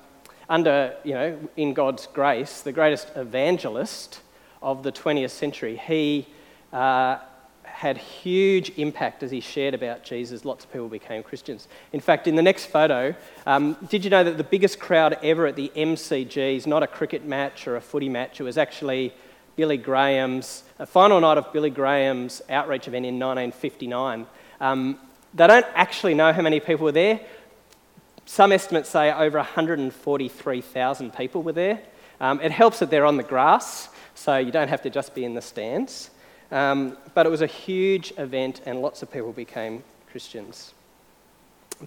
under, 0.47 0.95
you 1.03 1.13
know, 1.13 1.39
in 1.57 1.73
God's 1.73 2.07
grace, 2.07 2.61
the 2.61 2.71
greatest 2.71 3.07
evangelist 3.15 4.21
of 4.61 4.83
the 4.83 4.91
20th 4.91 5.31
century. 5.31 5.75
He 5.75 6.27
uh, 6.73 7.19
had 7.63 7.97
huge 7.97 8.71
impact 8.77 9.23
as 9.23 9.31
he 9.31 9.39
shared 9.39 9.73
about 9.73 10.03
Jesus. 10.03 10.45
Lots 10.45 10.63
of 10.63 10.71
people 10.71 10.87
became 10.87 11.23
Christians. 11.23 11.67
In 11.91 11.99
fact, 11.99 12.27
in 12.27 12.35
the 12.35 12.41
next 12.41 12.67
photo, 12.67 13.15
um, 13.45 13.77
did 13.89 14.03
you 14.03 14.09
know 14.09 14.23
that 14.23 14.37
the 14.37 14.43
biggest 14.43 14.79
crowd 14.79 15.17
ever 15.23 15.47
at 15.47 15.55
the 15.55 15.71
MCG 15.75 16.55
is 16.55 16.67
not 16.67 16.83
a 16.83 16.87
cricket 16.87 17.25
match 17.25 17.67
or 17.67 17.75
a 17.75 17.81
footy 17.81 18.09
match? 18.09 18.39
It 18.39 18.43
was 18.43 18.57
actually 18.57 19.13
Billy 19.55 19.77
Graham's, 19.77 20.63
a 20.79 20.85
final 20.85 21.19
night 21.19 21.37
of 21.37 21.51
Billy 21.51 21.69
Graham's 21.69 22.41
outreach 22.49 22.87
event 22.87 23.05
in 23.05 23.15
1959. 23.15 24.27
Um, 24.61 24.97
they 25.33 25.47
don't 25.47 25.65
actually 25.73 26.13
know 26.13 26.31
how 26.31 26.41
many 26.41 26.59
people 26.59 26.85
were 26.85 26.91
there. 26.91 27.19
Some 28.25 28.51
estimates 28.51 28.89
say 28.89 29.11
over 29.11 29.37
143,000 29.37 31.13
people 31.13 31.43
were 31.43 31.51
there. 31.51 31.81
Um, 32.21 32.39
it 32.39 32.51
helps 32.51 32.79
that 32.79 32.89
they're 32.89 33.05
on 33.05 33.17
the 33.17 33.23
grass, 33.23 33.89
so 34.15 34.37
you 34.37 34.51
don't 34.51 34.69
have 34.69 34.83
to 34.83 34.89
just 34.89 35.13
be 35.13 35.25
in 35.25 35.33
the 35.33 35.41
stands. 35.41 36.09
Um, 36.53 36.97
but 37.15 37.25
it 37.25 37.29
was 37.29 37.41
a 37.41 37.47
huge 37.47 38.13
event, 38.17 38.61
and 38.67 38.79
lots 38.79 39.01
of 39.01 39.11
people 39.11 39.33
became 39.33 39.83
Christians. 40.11 40.75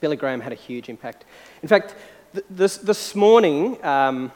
Billy 0.01 0.17
Graham 0.17 0.41
had 0.41 0.53
a 0.53 0.57
huge 0.57 0.89
impact. 0.89 1.25
In 1.63 1.69
fact, 1.69 1.95
th- 2.33 2.45
this, 2.51 2.77
this 2.79 3.15
morning, 3.15 3.83
um, 3.85 4.33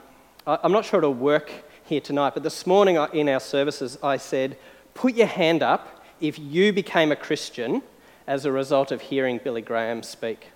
I, 0.47 0.59
I'm 0.63 0.71
not 0.71 0.85
sure 0.85 0.99
it'll 0.99 1.15
work 1.15 1.51
here 1.85 2.01
tonight, 2.01 2.35
but 2.35 2.45
this 2.45 2.65
morning 2.65 2.97
in 3.13 3.29
our 3.29 3.41
services, 3.41 3.99
I 4.05 4.19
said, 4.19 4.57
Put 4.95 5.15
your 5.15 5.27
hand 5.27 5.65
up 5.65 6.05
if 6.21 6.39
you 6.39 6.73
became 6.73 7.11
a 7.11 7.17
Christian 7.17 7.83
as 8.29 8.45
a 8.45 8.53
result 8.53 8.93
of 8.93 9.01
hearing 9.01 9.41
Billy 9.43 9.63
Graham 9.63 10.05
speak. 10.05 10.53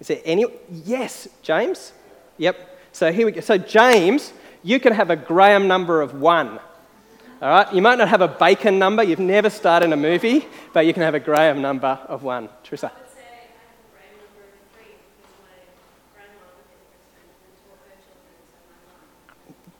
Is 0.00 0.08
there 0.08 0.20
any? 0.26 0.44
Yes, 0.70 1.28
James? 1.40 1.94
Yep. 2.36 2.78
So 2.92 3.10
here 3.10 3.24
we 3.24 3.32
go. 3.32 3.40
So, 3.40 3.56
James, 3.56 4.34
you 4.62 4.78
can 4.78 4.92
have 4.92 5.08
a 5.08 5.16
Graham 5.16 5.66
number 5.66 6.02
of 6.02 6.20
one. 6.20 6.60
All 7.42 7.48
right? 7.48 7.72
You 7.74 7.82
might 7.82 7.98
not 7.98 8.08
have 8.08 8.20
a 8.20 8.28
bacon 8.28 8.78
number, 8.78 9.02
you've 9.02 9.18
never 9.18 9.50
starred 9.50 9.82
in 9.82 9.92
a 9.92 9.96
movie, 9.96 10.46
but 10.72 10.86
you 10.86 10.92
can 10.92 11.02
have 11.02 11.14
a 11.14 11.20
Graham 11.20 11.60
number 11.60 11.98
of 12.08 12.22
one. 12.22 12.48
Teresa. 12.62 12.92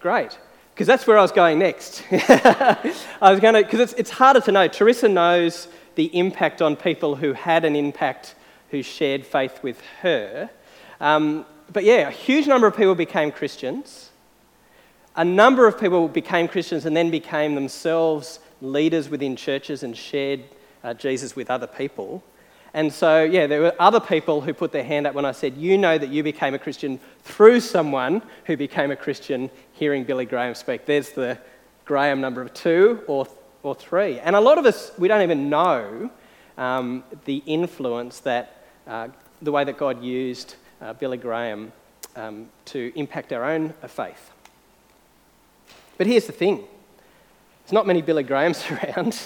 Great 0.01 0.39
because 0.75 0.89
that's 0.89 1.07
where 1.07 1.17
I 1.17 1.23
was 1.23 1.31
going 1.31 1.61
next. 1.61 2.03
I 2.11 2.95
was 3.21 3.39
going 3.39 3.55
to, 3.55 3.63
because 3.63 3.79
it's, 3.79 3.93
it's 3.93 4.11
harder 4.11 4.41
to 4.41 4.51
know. 4.51 4.67
Teresa 4.67 5.09
knows 5.09 5.69
the 5.95 6.07
impact 6.19 6.61
on 6.61 6.75
people 6.75 7.15
who 7.15 7.33
had 7.33 7.65
an 7.65 7.77
impact 7.77 8.35
who 8.71 8.83
shared 8.83 9.25
faith 9.25 9.63
with 9.63 9.81
her. 10.03 10.51
Um, 11.01 11.47
but 11.73 11.85
yeah, 11.85 12.09
a 12.09 12.11
huge 12.11 12.49
number 12.49 12.67
of 12.67 12.77
people 12.77 12.97
became 12.97 13.31
Christians. 13.31 14.11
A 15.17 15.25
number 15.25 15.67
of 15.67 15.79
people 15.79 16.09
became 16.09 16.49
Christians 16.49 16.87
and 16.87 16.97
then 16.97 17.11
became 17.11 17.55
themselves 17.55 18.41
leaders 18.61 19.09
within 19.09 19.37
churches 19.37 19.83
and 19.83 19.97
shared 19.97 20.43
uh, 20.83 20.95
Jesus 20.95 21.37
with 21.37 21.51
other 21.51 21.69
people. 21.69 22.23
And 22.73 22.93
so, 22.93 23.23
yeah, 23.23 23.47
there 23.47 23.61
were 23.61 23.75
other 23.79 24.01
people 24.01 24.41
who 24.41 24.53
put 24.53 24.73
their 24.73 24.83
hand 24.83 25.07
up 25.07 25.15
when 25.15 25.25
I 25.25 25.31
said, 25.31 25.57
You 25.57 25.79
know 25.79 25.97
that 25.97 26.09
you 26.09 26.25
became 26.25 26.55
a 26.55 26.59
Christian 26.59 26.99
through 27.23 27.61
someone 27.61 28.23
who 28.47 28.57
became 28.57 28.91
a 28.91 28.97
Christian 28.97 29.49
hearing 29.73 30.03
Billy 30.03 30.25
Graham 30.25 30.57
speak. 30.57 30.85
There's 30.85 31.11
the 31.11 31.39
Graham 31.85 32.21
number 32.21 32.43
of 32.43 32.53
two 32.53 33.05
or, 33.07 33.29
or 33.63 33.77
three. 33.77 34.19
And 34.19 34.35
a 34.35 34.41
lot 34.41 34.59
of 34.59 34.67
us, 34.67 34.91
we 34.99 35.07
don't 35.07 35.23
even 35.23 35.49
know 35.49 36.11
um, 36.59 37.05
the 37.25 37.37
influence 37.47 38.19
that, 38.21 38.65
uh, 38.89 39.09
the 39.41 39.53
way 39.53 39.63
that 39.63 39.79
God 39.79 40.03
used 40.03 40.57
uh, 40.81 40.95
Billy 40.95 41.19
Graham 41.19 41.73
um, 42.17 42.49
to 42.67 42.93
impact 42.97 43.33
our 43.33 43.45
own 43.45 43.73
faith. 43.87 44.34
But 45.97 46.07
here's 46.07 46.27
the 46.27 46.33
thing 46.33 46.65
there's 47.65 47.73
not 47.73 47.87
many 47.87 48.03
Billy 48.03 48.23
Grahams 48.23 48.65
around. 48.71 49.19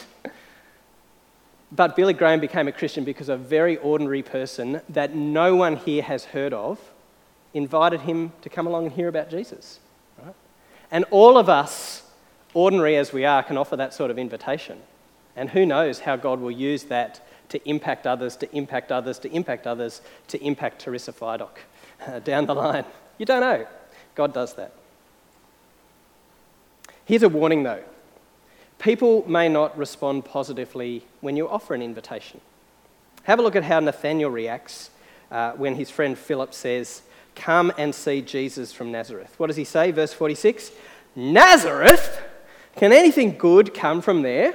But 1.71 1.97
Billy 1.97 2.15
Graham 2.15 2.41
became 2.41 2.67
a 2.67 2.73
Christian 2.73 3.05
because 3.05 3.29
a 3.29 3.37
very 3.37 3.77
ordinary 3.79 4.23
person 4.23 4.81
that 4.89 5.15
no 5.15 5.55
one 5.55 5.77
here 5.77 6.03
has 6.03 6.27
heard 6.27 6.55
of 6.55 6.81
invited 7.53 8.01
him 8.01 8.33
to 8.43 8.49
come 8.49 8.67
along 8.67 8.87
and 8.87 8.95
hear 8.95 9.09
about 9.09 9.31
Jesus. 9.31 9.81
Right? 10.23 10.35
And 10.91 11.05
all 11.11 11.37
of 11.37 11.49
us, 11.49 12.05
ordinary 12.55 12.97
as 12.97 13.13
we 13.13 13.25
are, 13.25 13.43
can 13.43 13.59
offer 13.59 13.77
that 13.77 13.93
sort 13.93 14.11
of 14.11 14.19
invitation. 14.19 14.79
And 15.37 15.51
who 15.51 15.67
knows 15.67 16.01
how 16.01 16.17
God 16.17 16.41
will 16.41 16.51
use 16.51 16.85
that 16.85 17.27
to 17.51 17.69
impact 17.69 18.07
others, 18.07 18.37
to 18.37 18.57
impact 18.57 18.91
others, 18.91 19.19
to 19.21 19.31
impact 19.33 19.67
others, 19.67 20.01
to 20.29 20.43
impact 20.43 20.81
Teresa 20.81 21.13
Fidock 21.13 21.59
uh, 22.07 22.19
down 22.21 22.47
the 22.47 22.55
line. 22.55 22.85
You 23.19 23.27
don't 23.27 23.41
know. 23.41 23.67
God 24.15 24.33
does 24.33 24.55
that. 24.55 24.73
Here's 27.09 27.23
a 27.23 27.29
warning 27.31 27.63
though 27.63 27.83
People 28.79 29.27
may 29.27 29.49
not 29.49 29.77
respond 29.79 30.27
positively 30.27 31.05
when 31.23 31.37
you 31.37 31.49
offer 31.49 31.75
an 31.75 31.81
invitation. 31.81 32.41
Have 33.25 33.39
a 33.39 33.43
look 33.43 33.57
at 33.57 33.65
how 33.65 33.81
Nathaniel 33.81 34.31
reacts 34.31 34.91
uh, 35.31 35.53
when 35.53 35.75
his 35.75 35.91
friend 35.91 36.19
Philip 36.19 36.53
says, 36.53 37.01
Come 37.35 37.73
and 37.79 37.95
see 37.95 38.21
Jesus 38.21 38.75
from 38.75 38.93
Nazareth. 38.93 39.35
What 39.39 39.47
does 39.47 39.57
he 39.57 39.65
say? 39.65 39.91
Verse 39.91 40.13
46 40.13 40.71
Nazareth? 41.17 42.23
Can 42.77 42.93
anything 42.93 43.39
good 43.39 43.73
come 43.73 44.03
from 44.03 44.21
there? 44.21 44.55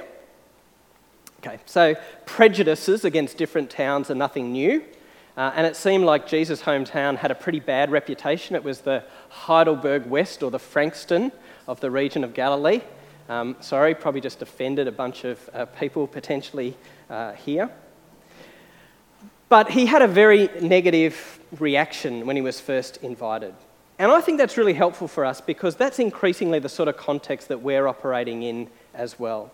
Okay, 1.40 1.58
so 1.66 1.96
prejudices 2.24 3.04
against 3.04 3.36
different 3.36 3.68
towns 3.68 4.12
are 4.12 4.14
nothing 4.14 4.52
new. 4.52 4.84
Uh, 5.36 5.50
and 5.56 5.66
it 5.66 5.74
seemed 5.74 6.04
like 6.04 6.28
Jesus' 6.28 6.62
hometown 6.62 7.16
had 7.16 7.32
a 7.32 7.34
pretty 7.34 7.58
bad 7.58 7.90
reputation. 7.90 8.54
It 8.54 8.62
was 8.62 8.82
the 8.82 9.02
Heidelberg 9.28 10.06
West 10.06 10.44
or 10.44 10.52
the 10.52 10.60
Frankston 10.60 11.32
of 11.66 11.80
the 11.80 11.90
region 11.90 12.24
of 12.24 12.34
Galilee. 12.34 12.80
Um, 13.28 13.56
sorry, 13.60 13.94
probably 13.94 14.20
just 14.20 14.42
offended 14.42 14.86
a 14.86 14.92
bunch 14.92 15.24
of 15.24 15.50
uh, 15.54 15.64
people 15.66 16.06
potentially 16.06 16.76
uh, 17.08 17.32
here. 17.32 17.70
But 19.48 19.70
he 19.70 19.86
had 19.86 20.02
a 20.02 20.08
very 20.08 20.48
negative 20.60 21.38
reaction 21.58 22.26
when 22.26 22.36
he 22.36 22.42
was 22.42 22.60
first 22.60 22.98
invited. 22.98 23.54
And 23.98 24.10
I 24.10 24.20
think 24.20 24.38
that's 24.38 24.56
really 24.56 24.74
helpful 24.74 25.06
for 25.06 25.24
us 25.24 25.40
because 25.40 25.76
that's 25.76 25.98
increasingly 25.98 26.58
the 26.58 26.68
sort 26.68 26.88
of 26.88 26.96
context 26.96 27.48
that 27.48 27.62
we're 27.62 27.86
operating 27.86 28.42
in 28.42 28.68
as 28.92 29.18
well. 29.18 29.52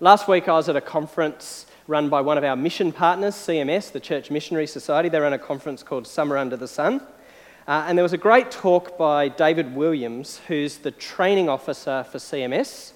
Last 0.00 0.28
week 0.28 0.48
I 0.48 0.52
was 0.52 0.68
at 0.68 0.76
a 0.76 0.80
conference 0.80 1.66
run 1.86 2.08
by 2.08 2.20
one 2.20 2.38
of 2.38 2.44
our 2.44 2.56
mission 2.56 2.92
partners, 2.92 3.34
CMS, 3.34 3.92
the 3.92 4.00
Church 4.00 4.30
Missionary 4.30 4.66
Society. 4.66 5.08
They 5.08 5.20
ran 5.20 5.32
a 5.32 5.38
conference 5.38 5.82
called 5.82 6.06
Summer 6.06 6.36
Under 6.36 6.56
the 6.56 6.68
Sun. 6.68 7.00
Uh, 7.68 7.84
and 7.86 7.98
there 7.98 8.02
was 8.02 8.14
a 8.14 8.18
great 8.18 8.50
talk 8.50 8.96
by 8.96 9.28
David 9.28 9.76
Williams, 9.76 10.40
who's 10.48 10.78
the 10.78 10.90
training 10.90 11.50
officer 11.50 12.02
for 12.10 12.16
CMS. 12.16 12.92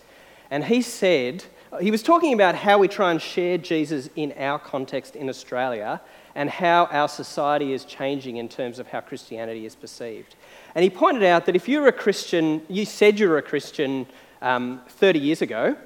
And 0.50 0.64
he 0.64 0.80
said, 0.80 1.44
he 1.78 1.90
was 1.90 2.02
talking 2.02 2.32
about 2.32 2.54
how 2.54 2.78
we 2.78 2.88
try 2.88 3.10
and 3.10 3.20
share 3.20 3.58
Jesus 3.58 4.08
in 4.16 4.32
our 4.38 4.58
context 4.58 5.14
in 5.14 5.28
Australia 5.28 6.00
and 6.34 6.48
how 6.48 6.86
our 6.86 7.06
society 7.06 7.74
is 7.74 7.84
changing 7.84 8.38
in 8.38 8.48
terms 8.48 8.78
of 8.78 8.88
how 8.88 9.02
Christianity 9.02 9.66
is 9.66 9.74
perceived. 9.74 10.36
And 10.74 10.82
he 10.82 10.88
pointed 10.88 11.22
out 11.22 11.44
that 11.44 11.54
if 11.54 11.68
you're 11.68 11.86
a 11.86 11.92
Christian, 11.92 12.62
you 12.70 12.86
said 12.86 13.20
you 13.20 13.28
were 13.28 13.36
a 13.36 13.42
Christian 13.42 14.06
um, 14.40 14.80
30 14.88 15.18
years 15.18 15.42
ago, 15.42 15.76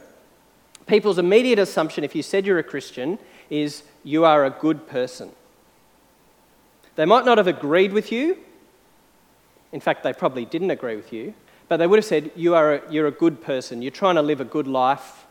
people's 0.86 1.18
immediate 1.18 1.58
assumption, 1.58 2.04
if 2.04 2.14
you 2.14 2.22
said 2.22 2.46
you're 2.46 2.60
a 2.60 2.62
Christian, 2.62 3.18
is 3.50 3.82
you 4.04 4.24
are 4.24 4.44
a 4.44 4.50
good 4.50 4.86
person. 4.86 5.32
They 6.94 7.04
might 7.04 7.24
not 7.24 7.38
have 7.38 7.48
agreed 7.48 7.92
with 7.92 8.12
you, 8.12 8.38
in 9.76 9.80
fact, 9.80 10.02
they 10.02 10.14
probably 10.14 10.46
didn't 10.46 10.70
agree 10.70 10.96
with 10.96 11.12
you, 11.12 11.34
but 11.68 11.76
they 11.76 11.86
would 11.86 11.98
have 11.98 12.06
said, 12.06 12.30
you 12.34 12.54
are 12.54 12.76
a, 12.76 12.90
You're 12.90 13.08
a 13.08 13.10
good 13.24 13.42
person. 13.42 13.82
You're 13.82 13.90
trying 13.90 14.14
to 14.14 14.22
live 14.22 14.40
a 14.40 14.44
good 14.46 14.66
life. 14.66 15.26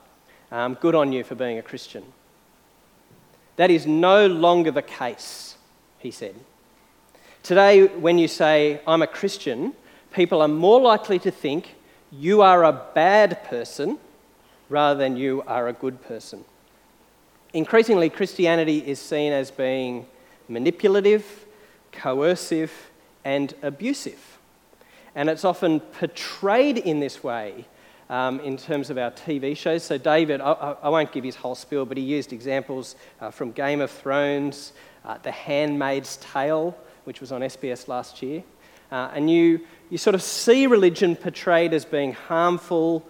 Um, 0.52 0.76
good 0.76 0.94
on 0.94 1.12
you 1.12 1.24
for 1.24 1.34
being 1.34 1.58
a 1.58 1.64
Christian. 1.64 2.04
That 3.56 3.72
is 3.72 3.88
no 3.88 4.28
longer 4.28 4.70
the 4.70 4.84
case, 4.84 5.56
he 5.98 6.12
said. 6.12 6.36
Today, 7.42 7.88
when 7.88 8.20
you 8.20 8.28
say, 8.28 8.82
I'm 8.86 9.02
a 9.02 9.08
Christian, 9.08 9.74
people 10.14 10.44
are 10.44 10.48
more 10.48 10.80
likely 10.80 11.18
to 11.18 11.32
think 11.32 11.74
you 12.12 12.44
are 12.44 12.66
a 12.66 12.84
bad 12.94 13.46
person 13.46 13.98
rather 14.70 15.00
than 15.00 15.18
you 15.18 15.42
are 15.48 15.68
a 15.70 15.74
good 15.74 16.04
person. 16.04 16.46
Increasingly, 17.52 18.12
Christianity 18.12 18.78
is 18.78 19.00
seen 19.00 19.34
as 19.34 19.50
being 19.50 20.06
manipulative, 20.48 21.46
coercive, 21.92 22.92
and 23.24 23.56
abusive. 23.64 24.35
And 25.16 25.30
it's 25.30 25.46
often 25.46 25.80
portrayed 25.80 26.78
in 26.78 27.00
this 27.00 27.24
way 27.24 27.66
um, 28.10 28.40
in 28.42 28.58
terms 28.58 28.90
of 28.90 28.98
our 28.98 29.12
TV 29.12 29.56
shows. 29.56 29.84
So, 29.84 29.98
David, 29.98 30.42
I, 30.42 30.76
I, 30.84 30.90
won't 30.90 31.12
give 31.12 31.24
his 31.24 31.36
whole 31.36 31.56
spiel, 31.56 31.86
but 31.86 31.98
he 31.98 32.04
used 32.04 32.34
examples 32.34 32.96
uh, 33.22 33.32
from 33.32 33.52
Game 33.52 33.82
of 33.82 33.90
Thrones, 33.90 34.74
uh, 35.06 35.18
The 35.24 35.32
Handmaid's 35.32 36.18
Tale, 36.18 36.78
which 37.06 37.22
was 37.22 37.32
on 37.32 37.42
SBS 37.42 37.88
last 37.88 38.22
year. 38.22 38.44
uh, 38.92 39.10
and 39.14 39.30
you, 39.30 39.62
you 39.90 39.98
sort 39.98 40.16
of 40.16 40.22
see 40.22 40.68
religion 40.68 41.16
portrayed 41.16 41.74
as 41.74 41.86
being 41.86 42.14
harmful, 42.14 43.08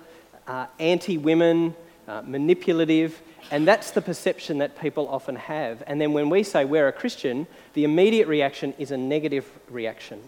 uh, 0.48 0.68
anti 0.80 1.18
women, 1.18 1.76
uh, 2.08 2.22
manipulative, 2.26 3.22
and 3.52 3.68
that's 3.68 3.92
the 3.92 4.02
perception 4.02 4.60
that 4.60 4.80
people 4.80 5.08
often 5.08 5.36
have. 5.36 5.84
And 5.88 6.00
then 6.00 6.14
when 6.14 6.30
we 6.30 6.44
say 6.44 6.66
we're 6.66 6.88
a 6.88 6.94
Christian, 6.94 7.48
the 7.74 7.84
immediate 7.84 8.28
reaction 8.28 8.74
is 8.78 8.92
a 8.92 8.98
negative 8.98 9.50
reaction. 9.70 10.22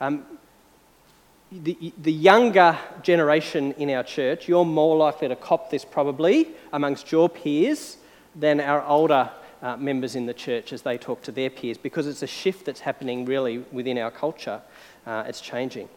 Um, 0.00 0.24
the, 1.52 1.92
the 2.02 2.12
younger 2.12 2.78
generation 3.02 3.72
in 3.72 3.90
our 3.90 4.02
church, 4.02 4.48
you're 4.48 4.64
more 4.64 4.96
likely 4.96 5.28
to 5.28 5.36
cop 5.36 5.70
this 5.70 5.84
probably 5.84 6.48
amongst 6.72 7.12
your 7.12 7.28
peers 7.28 7.98
than 8.34 8.60
our 8.60 8.84
older 8.86 9.30
uh, 9.60 9.76
members 9.76 10.16
in 10.16 10.26
the 10.26 10.34
church 10.34 10.72
as 10.72 10.82
they 10.82 10.96
talk 10.98 11.22
to 11.22 11.32
their 11.32 11.50
peers 11.50 11.78
because 11.78 12.06
it's 12.06 12.22
a 12.22 12.26
shift 12.26 12.64
that's 12.64 12.80
happening 12.80 13.24
really 13.24 13.58
within 13.70 13.98
our 13.98 14.10
culture. 14.10 14.60
Uh, 15.06 15.24
it's 15.26 15.40
changing. 15.40 15.88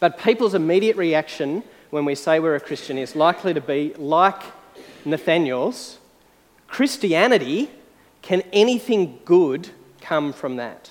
But 0.00 0.18
people's 0.18 0.54
immediate 0.54 0.96
reaction 0.96 1.62
when 1.90 2.04
we 2.04 2.14
say 2.14 2.38
we're 2.38 2.54
a 2.54 2.60
Christian 2.60 2.98
is 2.98 3.16
likely 3.16 3.54
to 3.54 3.60
be 3.60 3.94
like 3.94 4.42
Nathaniel's 5.04 5.98
Christianity, 6.66 7.70
can 8.22 8.42
anything 8.52 9.18
good 9.24 9.68
come 10.00 10.32
from 10.32 10.56
that? 10.56 10.90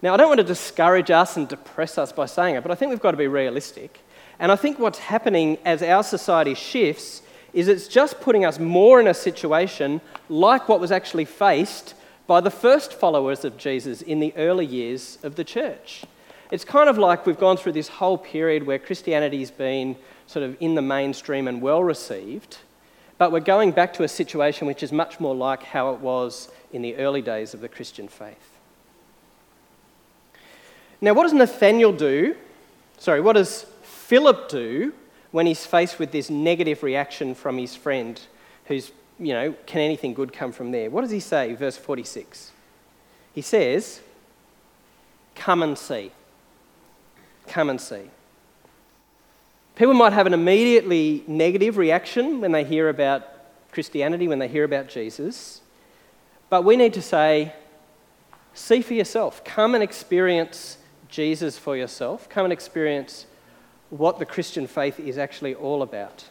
Now, 0.00 0.14
I 0.14 0.16
don't 0.16 0.28
want 0.28 0.38
to 0.38 0.44
discourage 0.44 1.10
us 1.10 1.36
and 1.36 1.48
depress 1.48 1.98
us 1.98 2.12
by 2.12 2.26
saying 2.26 2.54
it, 2.54 2.62
but 2.62 2.70
I 2.70 2.76
think 2.76 2.90
we've 2.90 3.00
got 3.00 3.10
to 3.10 3.16
be 3.16 3.26
realistic. 3.26 4.00
And 4.38 4.52
I 4.52 4.56
think 4.56 4.78
what's 4.78 4.98
happening 4.98 5.58
as 5.64 5.82
our 5.82 6.04
society 6.04 6.54
shifts 6.54 7.22
is 7.52 7.66
it's 7.66 7.88
just 7.88 8.20
putting 8.20 8.44
us 8.44 8.58
more 8.58 9.00
in 9.00 9.08
a 9.08 9.14
situation 9.14 10.00
like 10.28 10.68
what 10.68 10.80
was 10.80 10.92
actually 10.92 11.24
faced 11.24 11.94
by 12.28 12.40
the 12.40 12.50
first 12.50 12.92
followers 12.92 13.44
of 13.44 13.56
Jesus 13.56 14.02
in 14.02 14.20
the 14.20 14.32
early 14.36 14.66
years 14.66 15.18
of 15.22 15.34
the 15.34 15.44
church. 15.44 16.04
It's 16.52 16.64
kind 16.64 16.88
of 16.88 16.96
like 16.96 17.26
we've 17.26 17.38
gone 17.38 17.56
through 17.56 17.72
this 17.72 17.88
whole 17.88 18.18
period 18.18 18.66
where 18.66 18.78
Christianity's 18.78 19.50
been 19.50 19.96
sort 20.26 20.44
of 20.44 20.56
in 20.60 20.74
the 20.74 20.82
mainstream 20.82 21.48
and 21.48 21.60
well 21.60 21.82
received, 21.82 22.58
but 23.16 23.32
we're 23.32 23.40
going 23.40 23.72
back 23.72 23.94
to 23.94 24.04
a 24.04 24.08
situation 24.08 24.66
which 24.66 24.82
is 24.82 24.92
much 24.92 25.18
more 25.18 25.34
like 25.34 25.62
how 25.62 25.92
it 25.92 26.00
was 26.00 26.50
in 26.72 26.82
the 26.82 26.94
early 26.96 27.22
days 27.22 27.54
of 27.54 27.60
the 27.60 27.68
Christian 27.68 28.06
faith. 28.06 28.57
Now, 31.00 31.14
what 31.14 31.24
does 31.24 31.32
Nathaniel 31.32 31.92
do? 31.92 32.34
Sorry, 32.98 33.20
what 33.20 33.34
does 33.34 33.66
Philip 33.82 34.48
do 34.48 34.92
when 35.30 35.46
he's 35.46 35.64
faced 35.64 35.98
with 35.98 36.10
this 36.10 36.30
negative 36.30 36.82
reaction 36.82 37.34
from 37.34 37.58
his 37.58 37.76
friend 37.76 38.20
who's, 38.64 38.90
you 39.18 39.32
know, 39.32 39.54
can 39.66 39.80
anything 39.80 40.14
good 40.14 40.32
come 40.32 40.50
from 40.52 40.72
there? 40.72 40.90
What 40.90 41.02
does 41.02 41.10
he 41.10 41.20
say? 41.20 41.54
Verse 41.54 41.76
46. 41.76 42.52
He 43.34 43.42
says, 43.42 44.00
Come 45.34 45.62
and 45.62 45.78
see. 45.78 46.10
Come 47.46 47.70
and 47.70 47.80
see. 47.80 48.10
People 49.76 49.94
might 49.94 50.12
have 50.12 50.26
an 50.26 50.34
immediately 50.34 51.22
negative 51.28 51.76
reaction 51.76 52.40
when 52.40 52.50
they 52.50 52.64
hear 52.64 52.88
about 52.88 53.22
Christianity, 53.70 54.26
when 54.26 54.40
they 54.40 54.48
hear 54.48 54.64
about 54.64 54.88
Jesus. 54.88 55.60
But 56.50 56.64
we 56.64 56.76
need 56.76 56.94
to 56.94 57.02
say, 57.02 57.52
see 58.54 58.82
for 58.82 58.94
yourself. 58.94 59.44
Come 59.44 59.74
and 59.74 59.84
experience 59.84 60.78
Jesus 61.08 61.58
for 61.58 61.76
yourself. 61.76 62.28
Come 62.28 62.44
and 62.44 62.52
experience 62.52 63.26
what 63.90 64.18
the 64.18 64.26
Christian 64.26 64.66
faith 64.66 65.00
is 65.00 65.18
actually 65.18 65.54
all 65.54 65.82
about. 65.82 66.24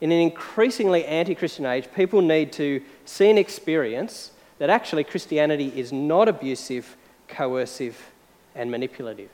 In 0.00 0.10
an 0.10 0.20
increasingly 0.20 1.04
anti 1.04 1.34
Christian 1.34 1.66
age, 1.66 1.88
people 1.94 2.22
need 2.22 2.52
to 2.54 2.82
see 3.04 3.30
and 3.30 3.38
experience 3.38 4.32
that 4.58 4.70
actually 4.70 5.04
Christianity 5.04 5.72
is 5.76 5.92
not 5.92 6.28
abusive, 6.28 6.96
coercive, 7.28 8.10
and 8.54 8.70
manipulative. 8.70 9.30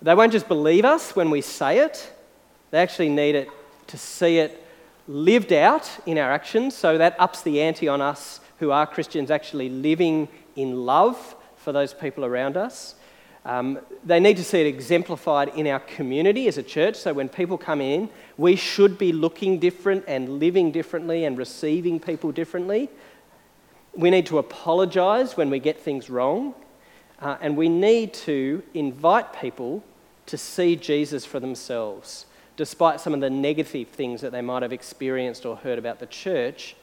They 0.00 0.14
won't 0.14 0.32
just 0.32 0.48
believe 0.48 0.84
us 0.84 1.14
when 1.14 1.30
we 1.30 1.40
say 1.40 1.78
it, 1.78 2.12
they 2.70 2.78
actually 2.78 3.10
need 3.10 3.34
it 3.34 3.48
to 3.88 3.98
see 3.98 4.38
it 4.38 4.64
lived 5.06 5.52
out 5.52 5.90
in 6.06 6.18
our 6.18 6.30
actions, 6.30 6.74
so 6.74 6.96
that 6.98 7.16
ups 7.18 7.42
the 7.42 7.60
ante 7.60 7.88
on 7.88 8.00
us 8.00 8.40
who 8.58 8.70
are 8.70 8.86
Christians 8.86 9.30
actually 9.30 9.68
living 9.68 10.28
in 10.56 10.86
love 10.86 11.34
for 11.56 11.72
those 11.72 11.92
people 11.92 12.24
around 12.24 12.56
us. 12.56 12.94
Um, 13.44 13.80
they 14.04 14.20
need 14.20 14.36
to 14.36 14.44
see 14.44 14.60
it 14.60 14.66
exemplified 14.66 15.48
in 15.48 15.66
our 15.66 15.80
community 15.80 16.46
as 16.46 16.58
a 16.58 16.62
church. 16.62 16.96
So 16.96 17.12
when 17.12 17.28
people 17.28 17.58
come 17.58 17.80
in, 17.80 18.08
we 18.36 18.54
should 18.54 18.98
be 18.98 19.12
looking 19.12 19.58
different 19.58 20.04
and 20.06 20.38
living 20.38 20.70
differently 20.70 21.24
and 21.24 21.36
receiving 21.36 21.98
people 21.98 22.30
differently. 22.30 22.88
We 23.94 24.10
need 24.10 24.26
to 24.26 24.38
apologise 24.38 25.36
when 25.36 25.50
we 25.50 25.58
get 25.58 25.80
things 25.80 26.08
wrong. 26.08 26.54
Uh, 27.20 27.36
and 27.40 27.56
we 27.56 27.68
need 27.68 28.14
to 28.14 28.62
invite 28.74 29.32
people 29.32 29.84
to 30.26 30.36
see 30.36 30.76
Jesus 30.76 31.24
for 31.24 31.40
themselves 31.40 32.26
despite 32.56 33.00
some 33.00 33.14
of 33.14 33.20
the 33.20 33.30
negative 33.30 33.88
things 33.88 34.20
that 34.20 34.32
they 34.32 34.42
might 34.42 34.62
have 34.62 34.72
experienced 34.72 35.46
or 35.46 35.56
heard 35.56 35.78
about 35.78 35.98
the 35.98 36.06
church, 36.06 36.76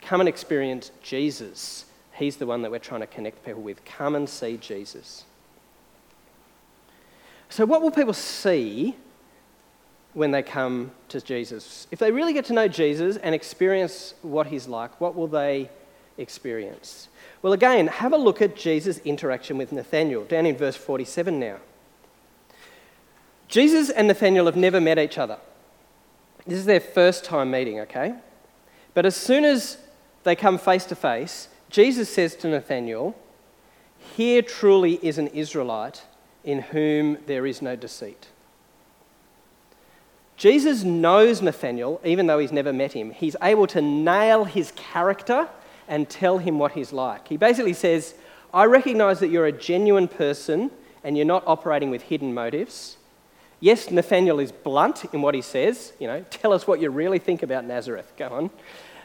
come 0.00 0.20
and 0.20 0.28
experience 0.28 0.90
Jesus. 1.02 1.86
He's 2.12 2.36
the 2.36 2.46
one 2.46 2.62
that 2.62 2.70
we're 2.70 2.78
trying 2.78 3.00
to 3.00 3.06
connect 3.06 3.44
people 3.44 3.62
with. 3.62 3.84
Come 3.84 4.14
and 4.14 4.28
see 4.28 4.56
Jesus. 4.56 5.24
So, 7.50 7.66
what 7.66 7.82
will 7.82 7.90
people 7.90 8.14
see 8.14 8.94
when 10.14 10.30
they 10.30 10.42
come 10.42 10.92
to 11.08 11.20
Jesus? 11.20 11.88
If 11.90 11.98
they 11.98 12.12
really 12.12 12.32
get 12.32 12.44
to 12.46 12.52
know 12.52 12.68
Jesus 12.68 13.16
and 13.16 13.34
experience 13.34 14.14
what 14.22 14.46
he's 14.46 14.68
like, 14.68 15.00
what 15.00 15.16
will 15.16 15.26
they 15.26 15.68
experience? 16.16 17.08
Well, 17.42 17.52
again, 17.52 17.88
have 17.88 18.12
a 18.12 18.16
look 18.16 18.40
at 18.40 18.54
Jesus' 18.54 18.98
interaction 18.98 19.58
with 19.58 19.72
Nathanael, 19.72 20.24
down 20.24 20.46
in 20.46 20.56
verse 20.56 20.76
47 20.76 21.40
now. 21.40 21.56
Jesus 23.48 23.90
and 23.90 24.06
Nathaniel 24.06 24.46
have 24.46 24.56
never 24.56 24.80
met 24.80 25.00
each 25.00 25.18
other. 25.18 25.38
This 26.46 26.58
is 26.58 26.66
their 26.66 26.80
first 26.80 27.24
time 27.24 27.50
meeting, 27.50 27.80
okay? 27.80 28.14
But 28.94 29.06
as 29.06 29.16
soon 29.16 29.44
as 29.44 29.76
they 30.22 30.36
come 30.36 30.56
face 30.56 30.84
to 30.84 30.94
face, 30.94 31.48
Jesus 31.68 32.08
says 32.08 32.36
to 32.36 32.48
Nathaniel, 32.48 33.16
Here 34.14 34.40
truly 34.40 35.00
is 35.02 35.18
an 35.18 35.26
Israelite 35.28 36.04
in 36.44 36.60
whom 36.60 37.18
there 37.26 37.46
is 37.46 37.60
no 37.60 37.76
deceit. 37.76 38.28
Jesus 40.36 40.84
knows 40.84 41.42
Nathaniel, 41.42 42.00
even 42.02 42.26
though 42.26 42.38
he's 42.38 42.52
never 42.52 42.72
met 42.72 42.92
him. 42.92 43.10
He's 43.10 43.36
able 43.42 43.66
to 43.68 43.82
nail 43.82 44.44
his 44.44 44.72
character 44.74 45.48
and 45.86 46.08
tell 46.08 46.38
him 46.38 46.58
what 46.58 46.72
he's 46.72 46.92
like. 46.92 47.28
He 47.28 47.36
basically 47.36 47.74
says, 47.74 48.14
I 48.54 48.64
recognize 48.64 49.20
that 49.20 49.28
you're 49.28 49.46
a 49.46 49.52
genuine 49.52 50.08
person 50.08 50.70
and 51.04 51.16
you're 51.16 51.26
not 51.26 51.42
operating 51.46 51.90
with 51.90 52.02
hidden 52.02 52.32
motives. 52.32 52.96
Yes, 53.60 53.90
Nathaniel 53.90 54.40
is 54.40 54.50
blunt 54.50 55.04
in 55.12 55.20
what 55.20 55.34
he 55.34 55.42
says. 55.42 55.92
You 55.98 56.06
know, 56.06 56.24
tell 56.30 56.54
us 56.54 56.66
what 56.66 56.80
you 56.80 56.88
really 56.88 57.18
think 57.18 57.42
about 57.42 57.66
Nazareth. 57.66 58.10
Go 58.16 58.28
on. 58.28 58.50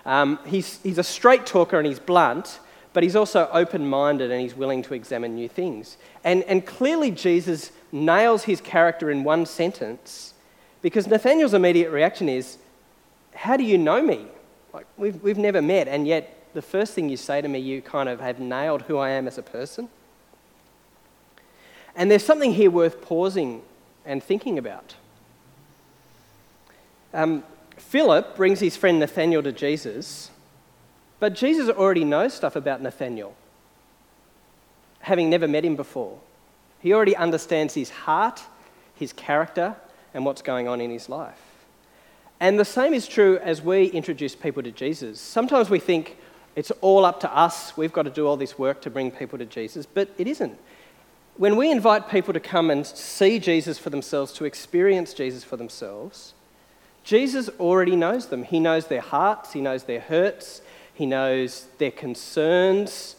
Um, 0.06 0.40
he's, 0.46 0.80
he's 0.84 1.00
a 1.00 1.04
straight 1.04 1.46
talker 1.46 1.78
and 1.78 1.86
he's 1.86 2.00
blunt, 2.00 2.60
but 2.96 3.04
he's 3.04 3.18
also 3.18 3.50
open 3.52 3.86
minded 3.86 4.32
and 4.32 4.40
he's 4.40 4.56
willing 4.56 4.82
to 4.82 4.94
examine 4.94 5.36
new 5.36 5.50
things. 5.50 5.98
And, 6.24 6.44
and 6.44 6.66
clearly, 6.66 7.12
Jesus 7.12 7.74
nails 7.92 8.46
his 8.46 8.62
character 8.62 9.12
in 9.12 9.26
one 9.26 9.46
sentence 9.46 10.34
because 10.82 11.06
Nathaniel's 11.06 11.54
immediate 11.54 11.92
reaction 11.92 12.30
is, 12.30 12.58
How 13.34 13.58
do 13.58 13.66
you 13.66 13.78
know 13.78 14.02
me? 14.02 14.26
Like, 14.74 14.86
we've, 14.96 15.22
we've 15.22 15.38
never 15.38 15.62
met, 15.62 15.90
and 15.90 16.08
yet 16.08 16.48
the 16.54 16.62
first 16.62 16.94
thing 16.94 17.10
you 17.10 17.18
say 17.18 17.42
to 17.42 17.50
me, 17.50 17.60
you 17.60 17.82
kind 17.82 18.08
of 18.08 18.22
have 18.22 18.40
nailed 18.40 18.84
who 18.84 18.98
I 18.98 19.10
am 19.10 19.28
as 19.28 19.38
a 19.38 19.44
person. 19.44 19.90
And 21.98 22.10
there's 22.10 22.24
something 22.24 22.54
here 22.54 22.72
worth 22.72 23.02
pausing 23.02 23.62
and 24.06 24.24
thinking 24.24 24.58
about. 24.58 24.96
Um, 27.14 27.44
Philip 27.76 28.38
brings 28.38 28.62
his 28.62 28.78
friend 28.78 29.02
Nathaniel 29.02 29.44
to 29.44 29.52
Jesus, 29.52 30.32
but 31.26 31.34
Jesus 31.34 31.70
already 31.70 32.04
knows 32.04 32.36
stuff 32.36 32.56
about 32.56 32.84
Nathaniel, 32.84 33.34
having 35.00 35.28
never 35.28 35.48
met 35.48 35.66
him 35.66 35.76
before. 35.76 36.20
He 36.80 36.94
already 36.94 37.16
understands 37.16 37.74
his 37.74 37.90
heart, 37.90 38.44
his 38.94 39.12
character, 39.12 39.76
and 40.14 40.24
what's 40.24 40.44
going 40.44 40.68
on 40.68 40.80
in 40.80 40.92
his 40.92 41.10
life. 41.10 41.42
And 42.40 42.60
the 42.60 42.64
same 42.64 42.94
is 42.94 43.08
true 43.08 43.40
as 43.40 43.60
we 43.60 43.88
introduce 43.88 44.36
people 44.36 44.62
to 44.62 44.72
Jesus. 44.72 45.20
Sometimes 45.20 45.68
we 45.68 45.80
think 45.80 46.16
it's 46.56 46.70
all 46.82 47.04
up 47.06 47.20
to 47.22 47.36
us, 47.36 47.76
we've 47.76 47.92
got 47.92 48.04
to 48.04 48.12
do 48.12 48.28
all 48.28 48.38
this 48.38 48.60
work 48.60 48.80
to 48.84 48.92
bring 48.92 49.10
people 49.10 49.40
to 49.40 49.46
Jesus, 49.46 49.88
but 49.88 50.12
it 50.20 50.28
isn't. 50.28 50.56
When 51.38 51.56
we 51.56 51.72
invite 51.72 52.08
people 52.08 52.36
to 52.36 52.40
come 52.40 52.70
and 52.70 52.86
see 52.86 53.40
Jesus 53.40 53.80
for 53.80 53.90
themselves, 53.90 54.32
to 54.34 54.46
experience 54.46 55.12
Jesus 55.12 55.44
for 55.44 55.58
themselves, 55.58 56.36
Jesus 57.04 57.50
already 57.60 57.96
knows 57.96 58.28
them. 58.28 58.44
He 58.44 58.60
knows 58.60 58.86
their 58.86 59.02
hearts, 59.02 59.54
He 59.54 59.62
knows 59.62 59.86
their 59.86 60.02
hurts, 60.02 60.62
He 60.96 61.06
knows 61.06 61.68
their 61.78 61.92
concerns, 61.92 63.16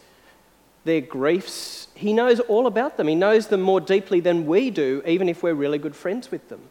their 0.85 1.03
griefs. 1.03 1.89
He 1.95 2.13
knows 2.13 2.41
all 2.41 2.67
about 2.67 2.97
them. 2.97 3.07
He 3.07 3.15
knows 3.15 3.47
them 3.47 3.61
more 3.61 3.81
deeply 3.81 4.21
than 4.21 4.47
we 4.47 4.71
do, 4.71 5.03
even 5.07 5.29
if 5.29 5.43
we're 5.43 5.55
really 5.55 5.79
good 5.79 5.95
friends 5.95 6.31
with 6.31 6.49
them. 6.49 6.63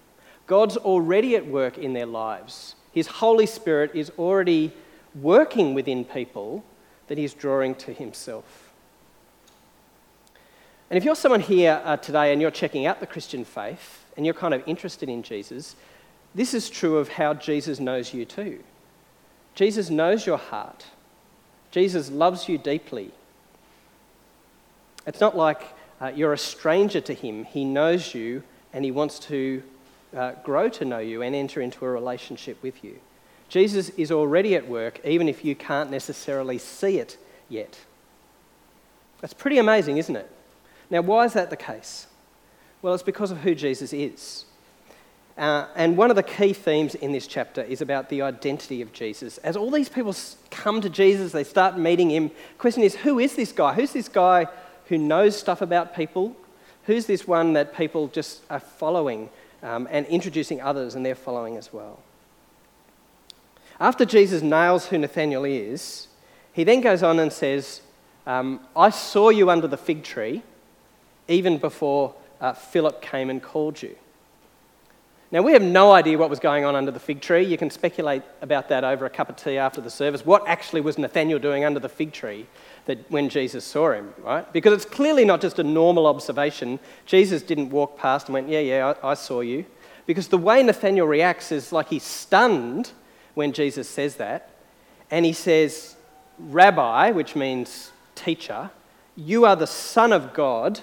God's 0.47 0.77
already 0.77 1.35
at 1.35 1.47
work 1.47 1.77
in 1.77 1.93
their 1.93 2.05
lives. 2.05 2.75
His 2.91 3.07
Holy 3.07 3.45
Spirit 3.45 3.91
is 3.93 4.11
already 4.17 4.73
working 5.21 5.73
within 5.73 6.03
people 6.05 6.63
that 7.07 7.17
He's 7.17 7.33
drawing 7.33 7.75
to 7.75 7.93
Himself. 7.93 8.71
And 10.89 10.97
if 10.97 11.03
you're 11.03 11.15
someone 11.15 11.41
here 11.41 11.81
uh, 11.83 11.97
today 11.97 12.31
and 12.31 12.41
you're 12.41 12.51
checking 12.51 12.85
out 12.85 12.99
the 12.99 13.07
Christian 13.07 13.43
faith 13.43 14.03
and 14.17 14.25
you're 14.25 14.35
kind 14.35 14.53
of 14.53 14.63
interested 14.67 15.09
in 15.09 15.23
Jesus, 15.23 15.75
this 16.33 16.53
is 16.53 16.69
true 16.69 16.97
of 16.97 17.09
how 17.09 17.33
Jesus 17.33 17.79
knows 17.79 18.13
you 18.13 18.25
too. 18.25 18.63
Jesus 19.55 19.89
knows 19.89 20.25
your 20.25 20.37
heart. 20.37 20.85
Jesus 21.75 22.09
loves 22.09 22.47
you 22.47 22.57
deeply. 22.57 23.11
It's 25.05 25.19
not 25.19 25.35
like 25.35 25.61
uh, 25.99 26.13
you're 26.15 26.31
a 26.31 26.37
stranger 26.37 27.01
to 27.01 27.13
him. 27.13 27.43
He 27.43 27.65
knows 27.65 28.15
you 28.15 28.43
and 28.71 28.85
he 28.85 28.91
wants 28.91 29.19
to 29.27 29.61
uh, 30.15 30.31
grow 30.41 30.69
to 30.69 30.85
know 30.85 30.99
you 30.99 31.21
and 31.21 31.35
enter 31.35 31.59
into 31.59 31.83
a 31.83 31.89
relationship 31.89 32.63
with 32.63 32.81
you. 32.81 32.97
Jesus 33.49 33.89
is 33.89 34.09
already 34.09 34.55
at 34.55 34.69
work, 34.69 35.01
even 35.03 35.27
if 35.27 35.43
you 35.43 35.53
can't 35.53 35.91
necessarily 35.91 36.59
see 36.59 36.97
it 36.97 37.17
yet. 37.49 37.77
That's 39.19 39.33
pretty 39.33 39.57
amazing, 39.57 39.97
isn't 39.97 40.15
it? 40.15 40.31
Now, 40.89 41.01
why 41.01 41.25
is 41.25 41.33
that 41.33 41.49
the 41.49 41.57
case? 41.57 42.07
Well, 42.81 42.93
it's 42.93 43.03
because 43.03 43.31
of 43.31 43.39
who 43.39 43.53
Jesus 43.53 43.91
is. 43.91 44.45
Uh, 45.37 45.67
and 45.75 45.97
one 45.97 46.09
of 46.09 46.15
the 46.15 46.23
key 46.23 46.53
themes 46.53 46.95
in 46.95 47.11
this 47.11 47.27
chapter 47.27 47.61
is 47.61 47.81
about 47.81 48.07
the 48.07 48.21
identity 48.21 48.81
of 48.81 48.93
Jesus. 48.93 49.37
As 49.39 49.57
all 49.57 49.69
these 49.69 49.89
people 49.89 50.15
come 50.49 50.79
to 50.79 50.89
Jesus, 50.89 51.33
they 51.33 51.43
start 51.43 51.77
meeting 51.77 52.09
him. 52.09 52.29
The 52.29 52.59
question 52.59 52.83
is 52.83 52.95
who 52.95 53.19
is 53.19 53.35
this 53.35 53.51
guy? 53.51 53.73
Who's 53.73 53.91
this 53.91 54.07
guy 54.07 54.47
who 54.87 54.97
knows 54.97 55.37
stuff 55.37 55.61
about 55.61 55.93
people? 55.93 56.35
Who's 56.85 57.05
this 57.05 57.27
one 57.27 57.53
that 57.53 57.75
people 57.75 58.07
just 58.07 58.43
are 58.49 58.61
following 58.61 59.29
um, 59.61 59.87
and 59.91 60.05
introducing 60.05 60.61
others 60.61 60.95
and 60.95 61.05
they're 61.05 61.15
following 61.15 61.57
as 61.57 61.73
well? 61.73 61.99
After 63.77 64.05
Jesus 64.05 64.41
nails 64.41 64.85
who 64.87 64.97
Nathanael 64.97 65.43
is, 65.43 66.07
he 66.53 66.63
then 66.63 66.79
goes 66.79 67.03
on 67.03 67.19
and 67.19 67.33
says, 67.33 67.81
um, 68.25 68.61
I 68.73 68.89
saw 68.89 69.29
you 69.29 69.49
under 69.49 69.67
the 69.67 69.77
fig 69.77 70.03
tree 70.03 70.43
even 71.27 71.57
before 71.57 72.13
uh, 72.39 72.53
Philip 72.53 73.01
came 73.01 73.29
and 73.29 73.43
called 73.43 73.81
you. 73.81 73.97
Now, 75.31 75.41
we 75.41 75.53
have 75.53 75.61
no 75.61 75.91
idea 75.91 76.17
what 76.17 76.29
was 76.29 76.39
going 76.39 76.65
on 76.65 76.75
under 76.75 76.91
the 76.91 76.99
fig 76.99 77.19
tree. 77.19 77.43
You 77.43 77.57
can 77.57 77.71
speculate 77.71 78.21
about 78.41 78.69
that 78.69 78.83
over 78.83 79.05
a 79.05 79.09
cup 79.09 79.29
of 79.29 79.35
tea 79.35 79.57
after 79.57 79.81
the 79.81 79.89
service. 79.89 80.25
What 80.25 80.47
actually 80.47 80.81
was 80.81 80.97
Nathaniel 80.97 81.39
doing 81.39 81.65
under 81.65 81.79
the 81.79 81.89
fig 81.89 82.13
tree 82.13 82.45
that 82.85 82.99
when 83.09 83.29
Jesus 83.29 83.65
saw 83.65 83.91
him, 83.91 84.13
right? 84.19 84.51
Because 84.53 84.73
it's 84.73 84.85
clearly 84.85 85.25
not 85.25 85.41
just 85.41 85.57
a 85.57 85.63
normal 85.63 86.05
observation. 86.05 86.79
Jesus 87.07 87.41
didn't 87.41 87.71
walk 87.71 87.97
past 87.97 88.27
and 88.27 88.33
went, 88.35 88.49
Yeah, 88.49 88.59
yeah, 88.59 88.93
I, 89.03 89.11
I 89.11 89.13
saw 89.15 89.41
you. 89.41 89.65
Because 90.05 90.27
the 90.27 90.37
way 90.37 90.61
Nathaniel 90.61 91.07
reacts 91.07 91.51
is 91.51 91.71
like 91.71 91.89
he's 91.89 92.03
stunned 92.03 92.91
when 93.33 93.51
Jesus 93.51 93.89
says 93.89 94.15
that. 94.17 94.51
And 95.09 95.25
he 95.25 95.33
says, 95.33 95.95
Rabbi, 96.37 97.11
which 97.11 97.35
means 97.35 97.91
teacher, 98.13 98.69
you 99.15 99.45
are 99.45 99.55
the 99.55 99.67
Son 99.67 100.13
of 100.13 100.33
God, 100.33 100.81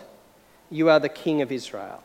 you 0.70 0.88
are 0.88 0.98
the 0.98 1.08
King 1.08 1.42
of 1.42 1.52
Israel. 1.52 2.02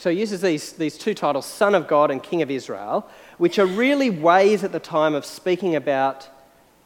So 0.00 0.08
he 0.08 0.18
uses 0.18 0.40
these, 0.40 0.72
these 0.72 0.96
two 0.96 1.12
titles, 1.12 1.44
Son 1.44 1.74
of 1.74 1.86
God 1.86 2.10
and 2.10 2.22
King 2.22 2.40
of 2.40 2.50
Israel, 2.50 3.06
which 3.36 3.58
are 3.58 3.66
really 3.66 4.08
ways 4.08 4.64
at 4.64 4.72
the 4.72 4.80
time 4.80 5.14
of 5.14 5.26
speaking 5.26 5.76
about 5.76 6.26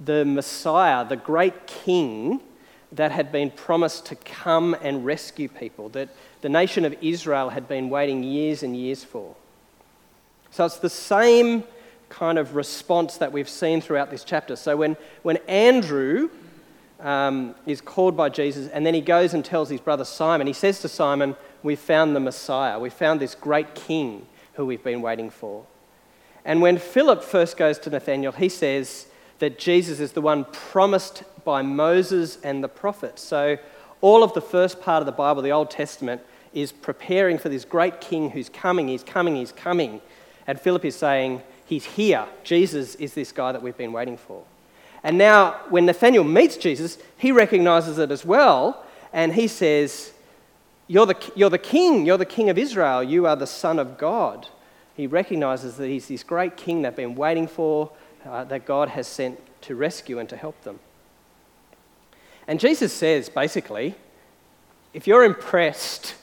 the 0.00 0.24
Messiah, 0.24 1.06
the 1.06 1.14
great 1.14 1.68
King 1.68 2.40
that 2.90 3.12
had 3.12 3.30
been 3.30 3.52
promised 3.52 4.06
to 4.06 4.16
come 4.16 4.74
and 4.82 5.06
rescue 5.06 5.48
people, 5.48 5.90
that 5.90 6.08
the 6.40 6.48
nation 6.48 6.84
of 6.84 6.92
Israel 7.00 7.50
had 7.50 7.68
been 7.68 7.88
waiting 7.88 8.24
years 8.24 8.64
and 8.64 8.76
years 8.76 9.04
for. 9.04 9.36
So 10.50 10.64
it's 10.64 10.78
the 10.78 10.90
same 10.90 11.62
kind 12.08 12.36
of 12.36 12.56
response 12.56 13.18
that 13.18 13.30
we've 13.30 13.48
seen 13.48 13.80
throughout 13.80 14.10
this 14.10 14.24
chapter. 14.24 14.56
So 14.56 14.76
when, 14.76 14.96
when 15.22 15.36
Andrew 15.46 16.30
um, 16.98 17.54
is 17.64 17.80
called 17.80 18.16
by 18.16 18.28
Jesus 18.28 18.68
and 18.70 18.84
then 18.84 18.94
he 18.94 19.00
goes 19.00 19.34
and 19.34 19.44
tells 19.44 19.68
his 19.68 19.80
brother 19.80 20.04
Simon, 20.04 20.48
he 20.48 20.52
says 20.52 20.80
to 20.80 20.88
Simon, 20.88 21.36
We've 21.64 21.80
found 21.80 22.14
the 22.14 22.20
Messiah. 22.20 22.78
We've 22.78 22.92
found 22.92 23.20
this 23.20 23.34
great 23.34 23.74
king 23.74 24.26
who 24.52 24.64
we've 24.64 24.84
been 24.84 25.02
waiting 25.02 25.30
for. 25.30 25.64
And 26.44 26.62
when 26.62 26.78
Philip 26.78 27.24
first 27.24 27.56
goes 27.56 27.78
to 27.80 27.90
Nathanael, 27.90 28.32
he 28.32 28.48
says 28.48 29.06
that 29.40 29.58
Jesus 29.58 29.98
is 29.98 30.12
the 30.12 30.20
one 30.20 30.44
promised 30.44 31.24
by 31.44 31.62
Moses 31.62 32.38
and 32.44 32.62
the 32.62 32.68
prophets. 32.68 33.22
So 33.22 33.58
all 34.00 34.22
of 34.22 34.32
the 34.34 34.40
first 34.40 34.80
part 34.80 35.02
of 35.02 35.06
the 35.06 35.12
Bible, 35.12 35.42
the 35.42 35.50
Old 35.50 35.70
Testament, 35.70 36.22
is 36.52 36.70
preparing 36.70 37.38
for 37.38 37.48
this 37.48 37.64
great 37.64 38.00
king 38.00 38.30
who's 38.30 38.48
coming, 38.48 38.86
he's 38.86 39.02
coming, 39.02 39.34
he's 39.34 39.50
coming. 39.50 40.00
And 40.46 40.60
Philip 40.60 40.84
is 40.84 40.94
saying, 40.94 41.42
He's 41.66 41.84
here. 41.84 42.26
Jesus 42.42 42.94
is 42.96 43.14
this 43.14 43.32
guy 43.32 43.52
that 43.52 43.62
we've 43.62 43.76
been 43.76 43.92
waiting 43.92 44.16
for. 44.16 44.44
And 45.02 45.18
now, 45.18 45.60
when 45.70 45.86
Nathanael 45.86 46.24
meets 46.24 46.56
Jesus, 46.56 46.98
he 47.16 47.32
recognizes 47.32 47.98
it 47.98 48.10
as 48.10 48.24
well, 48.24 48.84
and 49.12 49.34
he 49.34 49.48
says, 49.48 50.12
you're 50.86 51.06
the, 51.06 51.32
you're 51.34 51.50
the 51.50 51.58
king, 51.58 52.04
you're 52.06 52.18
the 52.18 52.26
king 52.26 52.50
of 52.50 52.58
Israel, 52.58 53.02
you 53.02 53.26
are 53.26 53.36
the 53.36 53.46
son 53.46 53.78
of 53.78 53.96
God. 53.98 54.48
He 54.94 55.06
recognizes 55.06 55.76
that 55.76 55.88
he's 55.88 56.08
this 56.08 56.22
great 56.22 56.56
king 56.56 56.82
they've 56.82 56.94
been 56.94 57.14
waiting 57.14 57.48
for, 57.48 57.90
uh, 58.24 58.44
that 58.44 58.64
God 58.64 58.90
has 58.90 59.06
sent 59.06 59.40
to 59.62 59.74
rescue 59.74 60.18
and 60.18 60.28
to 60.28 60.36
help 60.36 60.62
them. 60.62 60.78
And 62.46 62.60
Jesus 62.60 62.92
says, 62.92 63.28
basically, 63.28 63.94
if 64.92 65.06
you're 65.06 65.24
impressed 65.24 66.14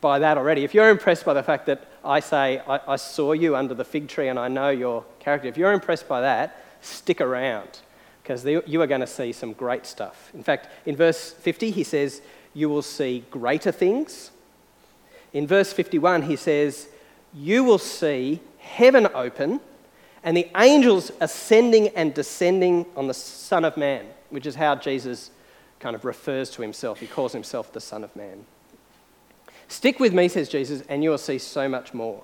by 0.00 0.18
that 0.18 0.38
already, 0.38 0.64
if 0.64 0.74
you're 0.74 0.90
impressed 0.90 1.24
by 1.24 1.34
the 1.34 1.42
fact 1.42 1.66
that 1.66 1.88
I 2.04 2.20
say, 2.20 2.60
I, 2.66 2.80
I 2.86 2.96
saw 2.96 3.32
you 3.32 3.56
under 3.56 3.74
the 3.74 3.84
fig 3.84 4.08
tree 4.08 4.28
and 4.28 4.38
I 4.38 4.48
know 4.48 4.70
your 4.70 5.04
character, 5.18 5.48
if 5.48 5.56
you're 5.56 5.72
impressed 5.72 6.06
by 6.06 6.20
that, 6.20 6.62
stick 6.82 7.20
around 7.20 7.80
because 8.22 8.44
you 8.44 8.80
are 8.80 8.86
going 8.86 9.00
to 9.00 9.06
see 9.06 9.32
some 9.32 9.52
great 9.52 9.86
stuff. 9.86 10.30
In 10.34 10.42
fact, 10.42 10.68
in 10.86 10.94
verse 10.94 11.32
50, 11.32 11.70
he 11.70 11.82
says, 11.82 12.22
You 12.54 12.68
will 12.68 12.82
see 12.82 13.24
greater 13.30 13.72
things. 13.72 14.30
In 15.32 15.46
verse 15.46 15.72
51, 15.72 16.22
he 16.22 16.36
says, 16.36 16.88
You 17.32 17.64
will 17.64 17.78
see 17.78 18.40
heaven 18.58 19.08
open 19.14 19.60
and 20.22 20.36
the 20.36 20.48
angels 20.56 21.10
ascending 21.20 21.88
and 21.88 22.12
descending 22.12 22.86
on 22.96 23.06
the 23.06 23.14
Son 23.14 23.64
of 23.64 23.76
Man, 23.76 24.06
which 24.30 24.46
is 24.46 24.54
how 24.54 24.74
Jesus 24.74 25.30
kind 25.78 25.96
of 25.96 26.04
refers 26.04 26.50
to 26.50 26.62
himself. 26.62 27.00
He 27.00 27.06
calls 27.06 27.32
himself 27.32 27.72
the 27.72 27.80
Son 27.80 28.04
of 28.04 28.14
Man. 28.14 28.44
Stick 29.68 30.00
with 30.00 30.12
me, 30.12 30.28
says 30.28 30.48
Jesus, 30.48 30.82
and 30.88 31.02
you 31.02 31.10
will 31.10 31.18
see 31.18 31.38
so 31.38 31.68
much 31.68 31.94
more. 31.94 32.22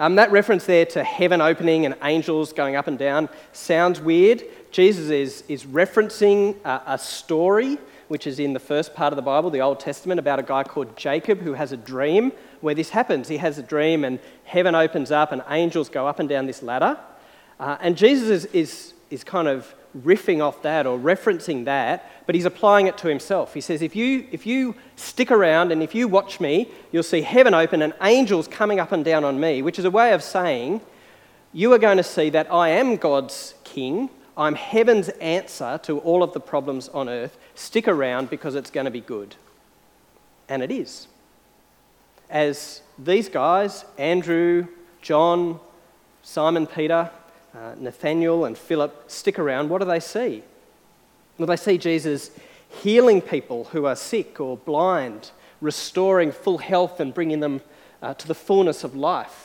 Um, 0.00 0.16
that 0.16 0.32
reference 0.32 0.66
there 0.66 0.84
to 0.86 1.04
heaven 1.04 1.40
opening 1.40 1.86
and 1.86 1.94
angels 2.02 2.52
going 2.52 2.74
up 2.74 2.88
and 2.88 2.98
down 2.98 3.28
sounds 3.52 4.00
weird. 4.00 4.42
Jesus 4.72 5.08
is, 5.08 5.44
is 5.48 5.64
referencing 5.64 6.56
a, 6.64 6.82
a 6.86 6.98
story 6.98 7.78
which 8.08 8.26
is 8.26 8.38
in 8.38 8.52
the 8.52 8.60
first 8.60 8.94
part 8.94 9.12
of 9.12 9.16
the 9.16 9.22
Bible, 9.22 9.50
the 9.50 9.60
Old 9.60 9.80
Testament, 9.80 10.18
about 10.18 10.38
a 10.38 10.42
guy 10.42 10.62
called 10.62 10.96
Jacob 10.96 11.40
who 11.40 11.54
has 11.54 11.72
a 11.72 11.76
dream 11.76 12.32
where 12.60 12.74
this 12.74 12.90
happens. 12.90 13.28
He 13.28 13.38
has 13.38 13.58
a 13.58 13.62
dream 13.62 14.04
and 14.04 14.18
heaven 14.44 14.74
opens 14.74 15.10
up 15.10 15.32
and 15.32 15.42
angels 15.48 15.88
go 15.88 16.06
up 16.06 16.18
and 16.20 16.28
down 16.28 16.46
this 16.46 16.62
ladder. 16.62 16.98
Uh, 17.58 17.76
and 17.80 17.96
Jesus 17.96 18.28
is, 18.28 18.44
is, 18.46 18.94
is 19.10 19.24
kind 19.24 19.48
of 19.48 19.74
riffing 20.02 20.42
off 20.42 20.62
that 20.62 20.86
or 20.86 20.98
referencing 20.98 21.64
that, 21.66 22.10
but 22.26 22.34
he's 22.34 22.44
applying 22.44 22.86
it 22.86 22.98
to 22.98 23.08
himself. 23.08 23.54
He 23.54 23.60
says, 23.60 23.80
if 23.80 23.94
you, 23.94 24.26
if 24.32 24.44
you 24.44 24.74
stick 24.96 25.30
around 25.30 25.70
and 25.70 25.82
if 25.82 25.94
you 25.94 26.08
watch 26.08 26.40
me, 26.40 26.68
you'll 26.90 27.04
see 27.04 27.22
heaven 27.22 27.54
open 27.54 27.80
and 27.80 27.94
angels 28.02 28.48
coming 28.48 28.80
up 28.80 28.92
and 28.92 29.04
down 29.04 29.24
on 29.24 29.38
me, 29.38 29.62
which 29.62 29.78
is 29.78 29.84
a 29.84 29.90
way 29.90 30.12
of 30.12 30.22
saying, 30.22 30.80
you 31.52 31.72
are 31.72 31.78
going 31.78 31.98
to 31.98 32.02
see 32.02 32.30
that 32.30 32.52
I 32.52 32.70
am 32.70 32.96
God's 32.96 33.54
king. 33.62 34.10
I'm 34.36 34.56
heaven's 34.56 35.10
answer 35.10 35.78
to 35.84 36.00
all 36.00 36.24
of 36.24 36.32
the 36.32 36.40
problems 36.40 36.88
on 36.88 37.08
earth. 37.08 37.38
Stick 37.54 37.88
around 37.88 38.30
because 38.30 38.54
it's 38.54 38.70
going 38.70 38.84
to 38.84 38.90
be 38.90 39.00
good. 39.00 39.36
And 40.48 40.62
it 40.62 40.70
is. 40.70 41.08
As 42.30 42.82
these 42.98 43.28
guys, 43.28 43.84
Andrew, 43.98 44.66
John, 45.02 45.60
Simon 46.22 46.66
Peter, 46.66 47.10
uh, 47.54 47.74
Nathaniel 47.78 48.44
and 48.44 48.56
Philip 48.56 49.04
stick 49.06 49.38
around, 49.38 49.68
what 49.68 49.78
do 49.78 49.84
they 49.84 50.00
see? 50.00 50.42
Well, 51.38 51.46
they 51.46 51.56
see 51.56 51.78
Jesus 51.78 52.30
healing 52.82 53.20
people 53.20 53.64
who 53.64 53.86
are 53.86 53.96
sick 53.96 54.40
or 54.40 54.56
blind, 54.56 55.30
restoring 55.60 56.32
full 56.32 56.58
health 56.58 57.00
and 57.00 57.14
bringing 57.14 57.40
them 57.40 57.60
uh, 58.02 58.14
to 58.14 58.26
the 58.26 58.34
fullness 58.34 58.84
of 58.84 58.96
life. 58.96 59.43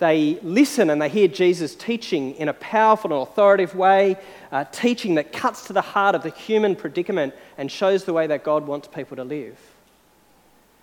They 0.00 0.40
listen 0.42 0.88
and 0.88 1.00
they 1.00 1.10
hear 1.10 1.28
Jesus 1.28 1.74
teaching 1.74 2.34
in 2.36 2.48
a 2.48 2.54
powerful 2.54 3.12
and 3.12 3.22
authoritative 3.22 3.74
way, 3.74 4.16
uh, 4.50 4.64
teaching 4.72 5.14
that 5.16 5.30
cuts 5.30 5.66
to 5.66 5.74
the 5.74 5.82
heart 5.82 6.14
of 6.14 6.22
the 6.22 6.30
human 6.30 6.74
predicament 6.74 7.34
and 7.58 7.70
shows 7.70 8.04
the 8.04 8.14
way 8.14 8.26
that 8.26 8.42
God 8.42 8.66
wants 8.66 8.88
people 8.88 9.16
to 9.18 9.24
live. 9.24 9.58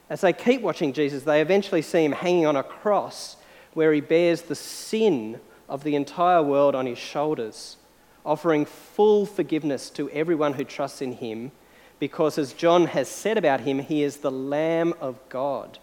As 0.08 0.22
they 0.22 0.34
keep 0.34 0.62
watching 0.62 0.94
Jesus, 0.94 1.24
they 1.24 1.42
eventually 1.42 1.82
see 1.82 2.06
him 2.06 2.12
hanging 2.12 2.46
on 2.46 2.56
a 2.56 2.64
cross 2.64 3.38
where 3.74 3.92
he 3.92 4.02
bears 4.02 4.44
the 4.44 4.56
sin 4.56 5.40
of 5.68 5.84
the 5.84 5.96
entire 5.96 6.44
world 6.44 6.76
on 6.76 6.86
his 6.86 7.00
shoulders, 7.00 7.78
offering 8.24 8.66
full 8.66 9.26
forgiveness 9.26 9.90
to 9.90 10.12
everyone 10.12 10.54
who 10.54 10.64
trusts 10.64 11.02
in 11.02 11.14
him, 11.14 11.52
because 12.00 12.38
as 12.38 12.54
John 12.54 12.86
has 12.86 13.10
said 13.10 13.38
about 13.38 13.62
him, 13.62 13.80
he 13.80 14.04
is 14.04 14.18
the 14.18 14.32
Lamb 14.32 14.94
of 15.02 15.18
God 15.30 15.80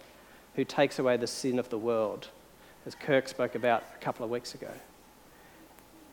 who 0.54 0.64
takes 0.64 1.00
away 1.00 1.16
the 1.16 1.26
sin 1.26 1.58
of 1.58 1.68
the 1.68 1.78
world, 1.78 2.28
as 2.86 2.94
Kirk 2.94 3.28
spoke 3.28 3.54
about 3.54 3.82
a 3.94 3.98
couple 3.98 4.24
of 4.24 4.30
weeks 4.30 4.54
ago. 4.54 4.70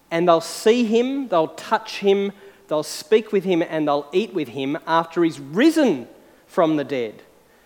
And 0.09 0.27
they'll 0.27 0.41
see 0.41 0.83
him, 0.83 1.27
they'll 1.29 1.49
touch 1.49 1.99
him, 1.99 2.31
They'll 2.71 2.83
speak 2.83 3.33
with 3.33 3.43
him 3.43 3.61
and 3.61 3.85
they'll 3.85 4.07
eat 4.13 4.33
with 4.33 4.47
him 4.47 4.77
after 4.87 5.25
he's 5.25 5.41
risen 5.41 6.07
from 6.47 6.77
the 6.77 6.85
dead, 6.85 7.21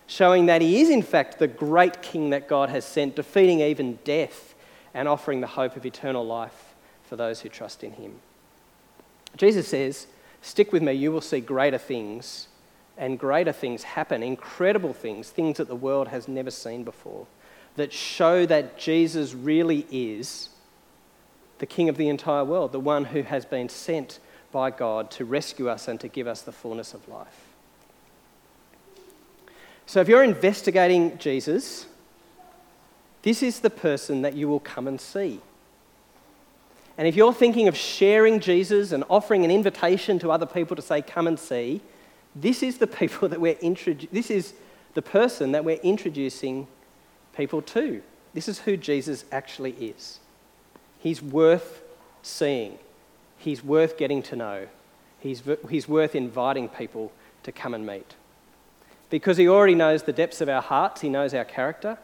showing 0.07 0.47
that 0.47 0.63
he 0.63 0.81
is, 0.81 0.89
in 0.89 1.03
fact, 1.03 1.37
the 1.37 1.47
great 1.47 2.01
king 2.01 2.31
that 2.31 2.47
God 2.47 2.69
has 2.69 2.85
sent, 2.85 3.15
defeating 3.15 3.59
even 3.59 3.99
death 4.03 4.55
and 4.95 5.07
offering 5.07 5.41
the 5.41 5.45
hope 5.45 5.75
of 5.75 5.85
eternal 5.85 6.25
life 6.25 6.73
for 7.03 7.17
those 7.17 7.41
who 7.41 7.49
trust 7.49 7.83
in 7.83 7.91
him. 7.91 8.15
Jesus 9.37 9.67
says, 9.67 10.07
Stick 10.41 10.73
with 10.73 10.81
me, 10.81 10.93
you 10.93 11.11
will 11.11 11.21
see 11.21 11.39
greater 11.39 11.77
things, 11.77 12.47
and 12.97 13.19
greater 13.19 13.51
things 13.51 13.83
happen, 13.83 14.23
incredible 14.23 14.93
things, 14.93 15.29
things 15.29 15.57
that 15.57 15.67
the 15.67 15.75
world 15.75 16.07
has 16.07 16.27
never 16.27 16.49
seen 16.49 16.83
before, 16.83 17.27
that 17.75 17.91
show 17.91 18.45
that 18.45 18.77
Jesus 18.77 19.33
really 19.33 19.85
is 19.91 20.49
the 21.59 21.65
King 21.65 21.89
of 21.89 21.97
the 21.97 22.09
entire 22.09 22.43
world, 22.43 22.71
the 22.71 22.79
one 22.79 23.05
who 23.05 23.23
has 23.23 23.45
been 23.45 23.69
sent 23.69 24.19
by 24.51 24.71
God 24.71 25.11
to 25.11 25.25
rescue 25.25 25.69
us 25.69 25.87
and 25.87 25.99
to 25.99 26.07
give 26.07 26.27
us 26.27 26.41
the 26.41 26.51
fullness 26.51 26.93
of 26.93 27.07
life. 27.07 27.47
So, 29.85 30.01
if 30.01 30.07
you're 30.07 30.23
investigating 30.23 31.17
Jesus, 31.17 31.85
this 33.21 33.43
is 33.43 33.59
the 33.59 33.69
person 33.69 34.21
that 34.23 34.33
you 34.33 34.47
will 34.47 34.59
come 34.59 34.87
and 34.87 34.99
see. 34.99 35.41
And 36.97 37.07
if 37.07 37.15
you're 37.15 37.33
thinking 37.33 37.67
of 37.67 37.75
sharing 37.75 38.39
Jesus 38.39 38.91
and 38.91 39.03
offering 39.09 39.43
an 39.43 39.51
invitation 39.51 40.17
to 40.19 40.31
other 40.31 40.45
people 40.45 40.75
to 40.75 40.81
say, 40.81 41.01
come 41.01 41.27
and 41.27 41.37
see, 41.37 41.81
this 42.35 42.63
is 42.63 42.77
the 42.77 42.87
people 42.87 43.27
that 43.29 43.41
we're 43.41 43.55
introdu- 43.55 44.09
this 44.11 44.29
is 44.31 44.53
the 44.93 45.01
person 45.01 45.51
that 45.51 45.65
we're 45.65 45.79
introducing 45.83 46.67
people 47.35 47.61
too. 47.61 48.01
This 48.33 48.47
is 48.47 48.59
who 48.59 48.77
Jesus 48.77 49.25
actually 49.31 49.71
is. 49.71 50.19
He's 50.99 51.21
worth 51.21 51.81
seeing. 52.21 52.77
He's 53.37 53.63
worth 53.63 53.97
getting 53.97 54.21
to 54.23 54.35
know. 54.35 54.67
He's, 55.19 55.43
he's 55.69 55.87
worth 55.87 56.15
inviting 56.15 56.69
people 56.69 57.11
to 57.43 57.51
come 57.51 57.73
and 57.73 57.85
meet. 57.85 58.15
Because 59.09 59.37
he 59.37 59.47
already 59.47 59.75
knows 59.75 60.03
the 60.03 60.13
depths 60.13 60.41
of 60.41 60.49
our 60.49 60.61
hearts, 60.61 61.01
he 61.01 61.09
knows 61.09 61.33
our 61.33 61.45
character. 61.45 61.97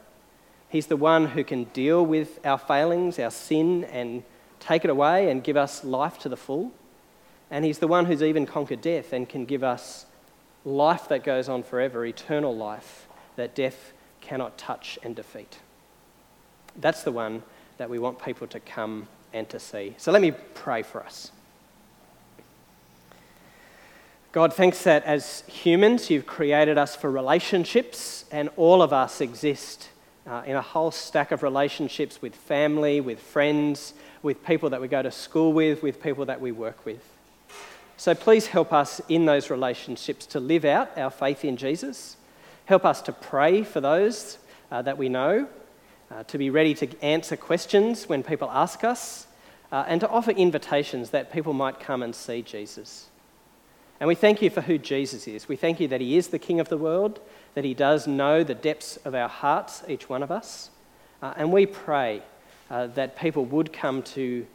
He's 0.70 0.88
the 0.88 0.96
one 0.96 1.28
who 1.28 1.44
can 1.44 1.66
deal 1.66 2.06
with 2.06 2.40
our 2.46 2.58
failings, 2.58 3.20
our 3.20 3.32
sin, 3.32 3.84
and 3.86 4.24
take 4.62 4.86
it 4.86 4.90
away 4.90 5.30
and 5.30 5.44
give 5.44 5.58
us 5.58 5.84
life 5.84 6.18
to 6.20 6.30
the 6.30 6.38
full. 6.38 6.72
And 7.50 7.66
He's 7.66 7.80
the 7.80 7.88
one 7.88 8.06
who's 8.06 8.24
even 8.24 8.46
conquered 8.46 8.82
death 8.82 9.12
and 9.12 9.28
can 9.28 9.44
give 9.46 9.64
us 9.64 10.06
life 10.64 11.10
that 11.10 11.26
goes 11.26 11.50
on 11.50 11.64
forever, 11.64 12.06
eternal 12.06 12.56
life 12.56 13.08
that 13.36 13.54
death 13.54 13.92
cannot 14.22 14.58
touch 14.58 14.98
and 15.04 15.16
defeat. 15.16 15.60
That's 16.80 17.04
the 17.04 17.12
one 17.12 17.44
that 17.78 17.90
we 17.90 18.00
want 18.00 18.24
people 18.24 18.48
to 18.48 18.60
come 18.60 19.08
and 19.34 19.50
to 19.50 19.60
see. 19.60 19.96
So 19.98 20.12
let 20.12 20.22
me 20.22 20.32
pray 20.54 20.84
for 20.84 21.04
us. 21.04 21.32
God, 24.32 24.54
thanks 24.54 24.84
that 24.84 25.04
as 25.04 25.44
humans 25.48 26.10
you've 26.10 26.26
created 26.26 26.78
us 26.78 26.96
for 26.96 27.12
relationships, 27.12 28.24
and 28.32 28.50
all 28.56 28.82
of 28.82 28.94
us 28.94 29.20
exist 29.20 29.90
uh, 30.26 30.44
in 30.46 30.56
a 30.56 30.62
whole 30.62 30.92
stack 30.92 31.32
of 31.32 31.44
relationships 31.44 32.22
with 32.22 32.34
family, 32.34 33.02
with 33.02 33.20
friends, 33.20 33.94
with 34.24 34.46
people 34.46 34.70
that 34.70 34.80
we 34.80 34.88
go 34.88 35.02
to 35.02 35.12
school 35.12 35.52
with, 35.52 35.84
with 35.84 36.02
people 36.02 36.26
that 36.26 36.40
we 36.40 36.52
work 36.54 36.86
with. 36.86 37.04
So 37.98 38.16
please 38.16 38.48
help 38.48 38.72
us 38.72 39.02
in 39.10 39.26
those 39.26 39.50
relationships 39.50 40.26
to 40.28 40.40
live 40.40 40.64
out 40.64 40.98
our 40.98 41.12
faith 41.12 41.44
in 41.44 41.58
Jesus. 41.58 42.16
Help 42.72 42.86
us 42.86 43.02
to 43.02 43.12
pray 43.12 43.64
for 43.64 43.82
those 43.82 44.38
uh, 44.72 44.82
that 44.82 44.98
we 44.98 45.10
know, 45.10 45.46
uh, 46.10 46.24
to 46.24 46.38
be 46.38 46.50
ready 46.50 46.74
to 46.74 46.88
answer 47.04 47.36
questions 47.36 48.08
when 48.08 48.24
people 48.24 48.50
ask 48.50 48.86
us, 48.86 49.28
uh, 49.74 49.84
and 49.90 50.00
to 50.00 50.08
offer 50.08 50.32
invitations 50.32 51.10
that 51.10 51.34
people 51.34 51.52
might 51.52 51.82
come 51.82 52.02
and 52.02 52.16
see 52.16 52.42
Jesus. 52.42 53.10
And 54.00 54.08
we 54.08 54.16
thank 54.16 54.42
you 54.42 54.50
for 54.50 54.62
who 54.62 54.78
Jesus 54.78 55.28
is. 55.28 55.50
We 55.50 55.58
thank 55.58 55.82
you 55.82 55.90
that 55.90 56.00
he 56.00 56.16
is 56.16 56.30
the 56.30 56.40
King 56.40 56.62
of 56.62 56.70
the 56.70 56.78
world, 56.78 57.20
that 57.56 57.66
he 57.66 57.74
does 57.74 58.08
know 58.08 58.42
the 58.42 58.56
depths 58.56 58.96
of 59.04 59.14
our 59.14 59.28
hearts, 59.28 59.84
each 59.90 60.08
one 60.08 60.24
of 60.24 60.32
us. 60.32 60.70
Uh, 61.22 61.34
and 61.36 61.52
we 61.52 61.66
pray 61.66 62.22
uh, 62.70 62.88
that 62.88 63.20
people 63.20 63.44
would 63.44 63.74
come 63.74 64.02
to 64.16 64.48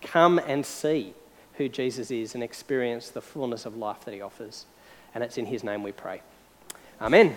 come 0.00 0.38
and 0.38 0.64
see 0.64 1.12
who 1.54 1.68
Jesus 1.68 2.12
is 2.12 2.36
and 2.36 2.44
experience 2.44 3.08
the 3.08 3.20
fullness 3.20 3.66
of 3.66 3.76
life 3.76 4.04
that 4.04 4.14
he 4.14 4.20
offers. 4.20 4.64
And 5.12 5.24
it's 5.24 5.38
in 5.38 5.46
his 5.46 5.64
name 5.64 5.82
we 5.82 5.90
pray. 5.90 6.22
Amen. 7.00 7.36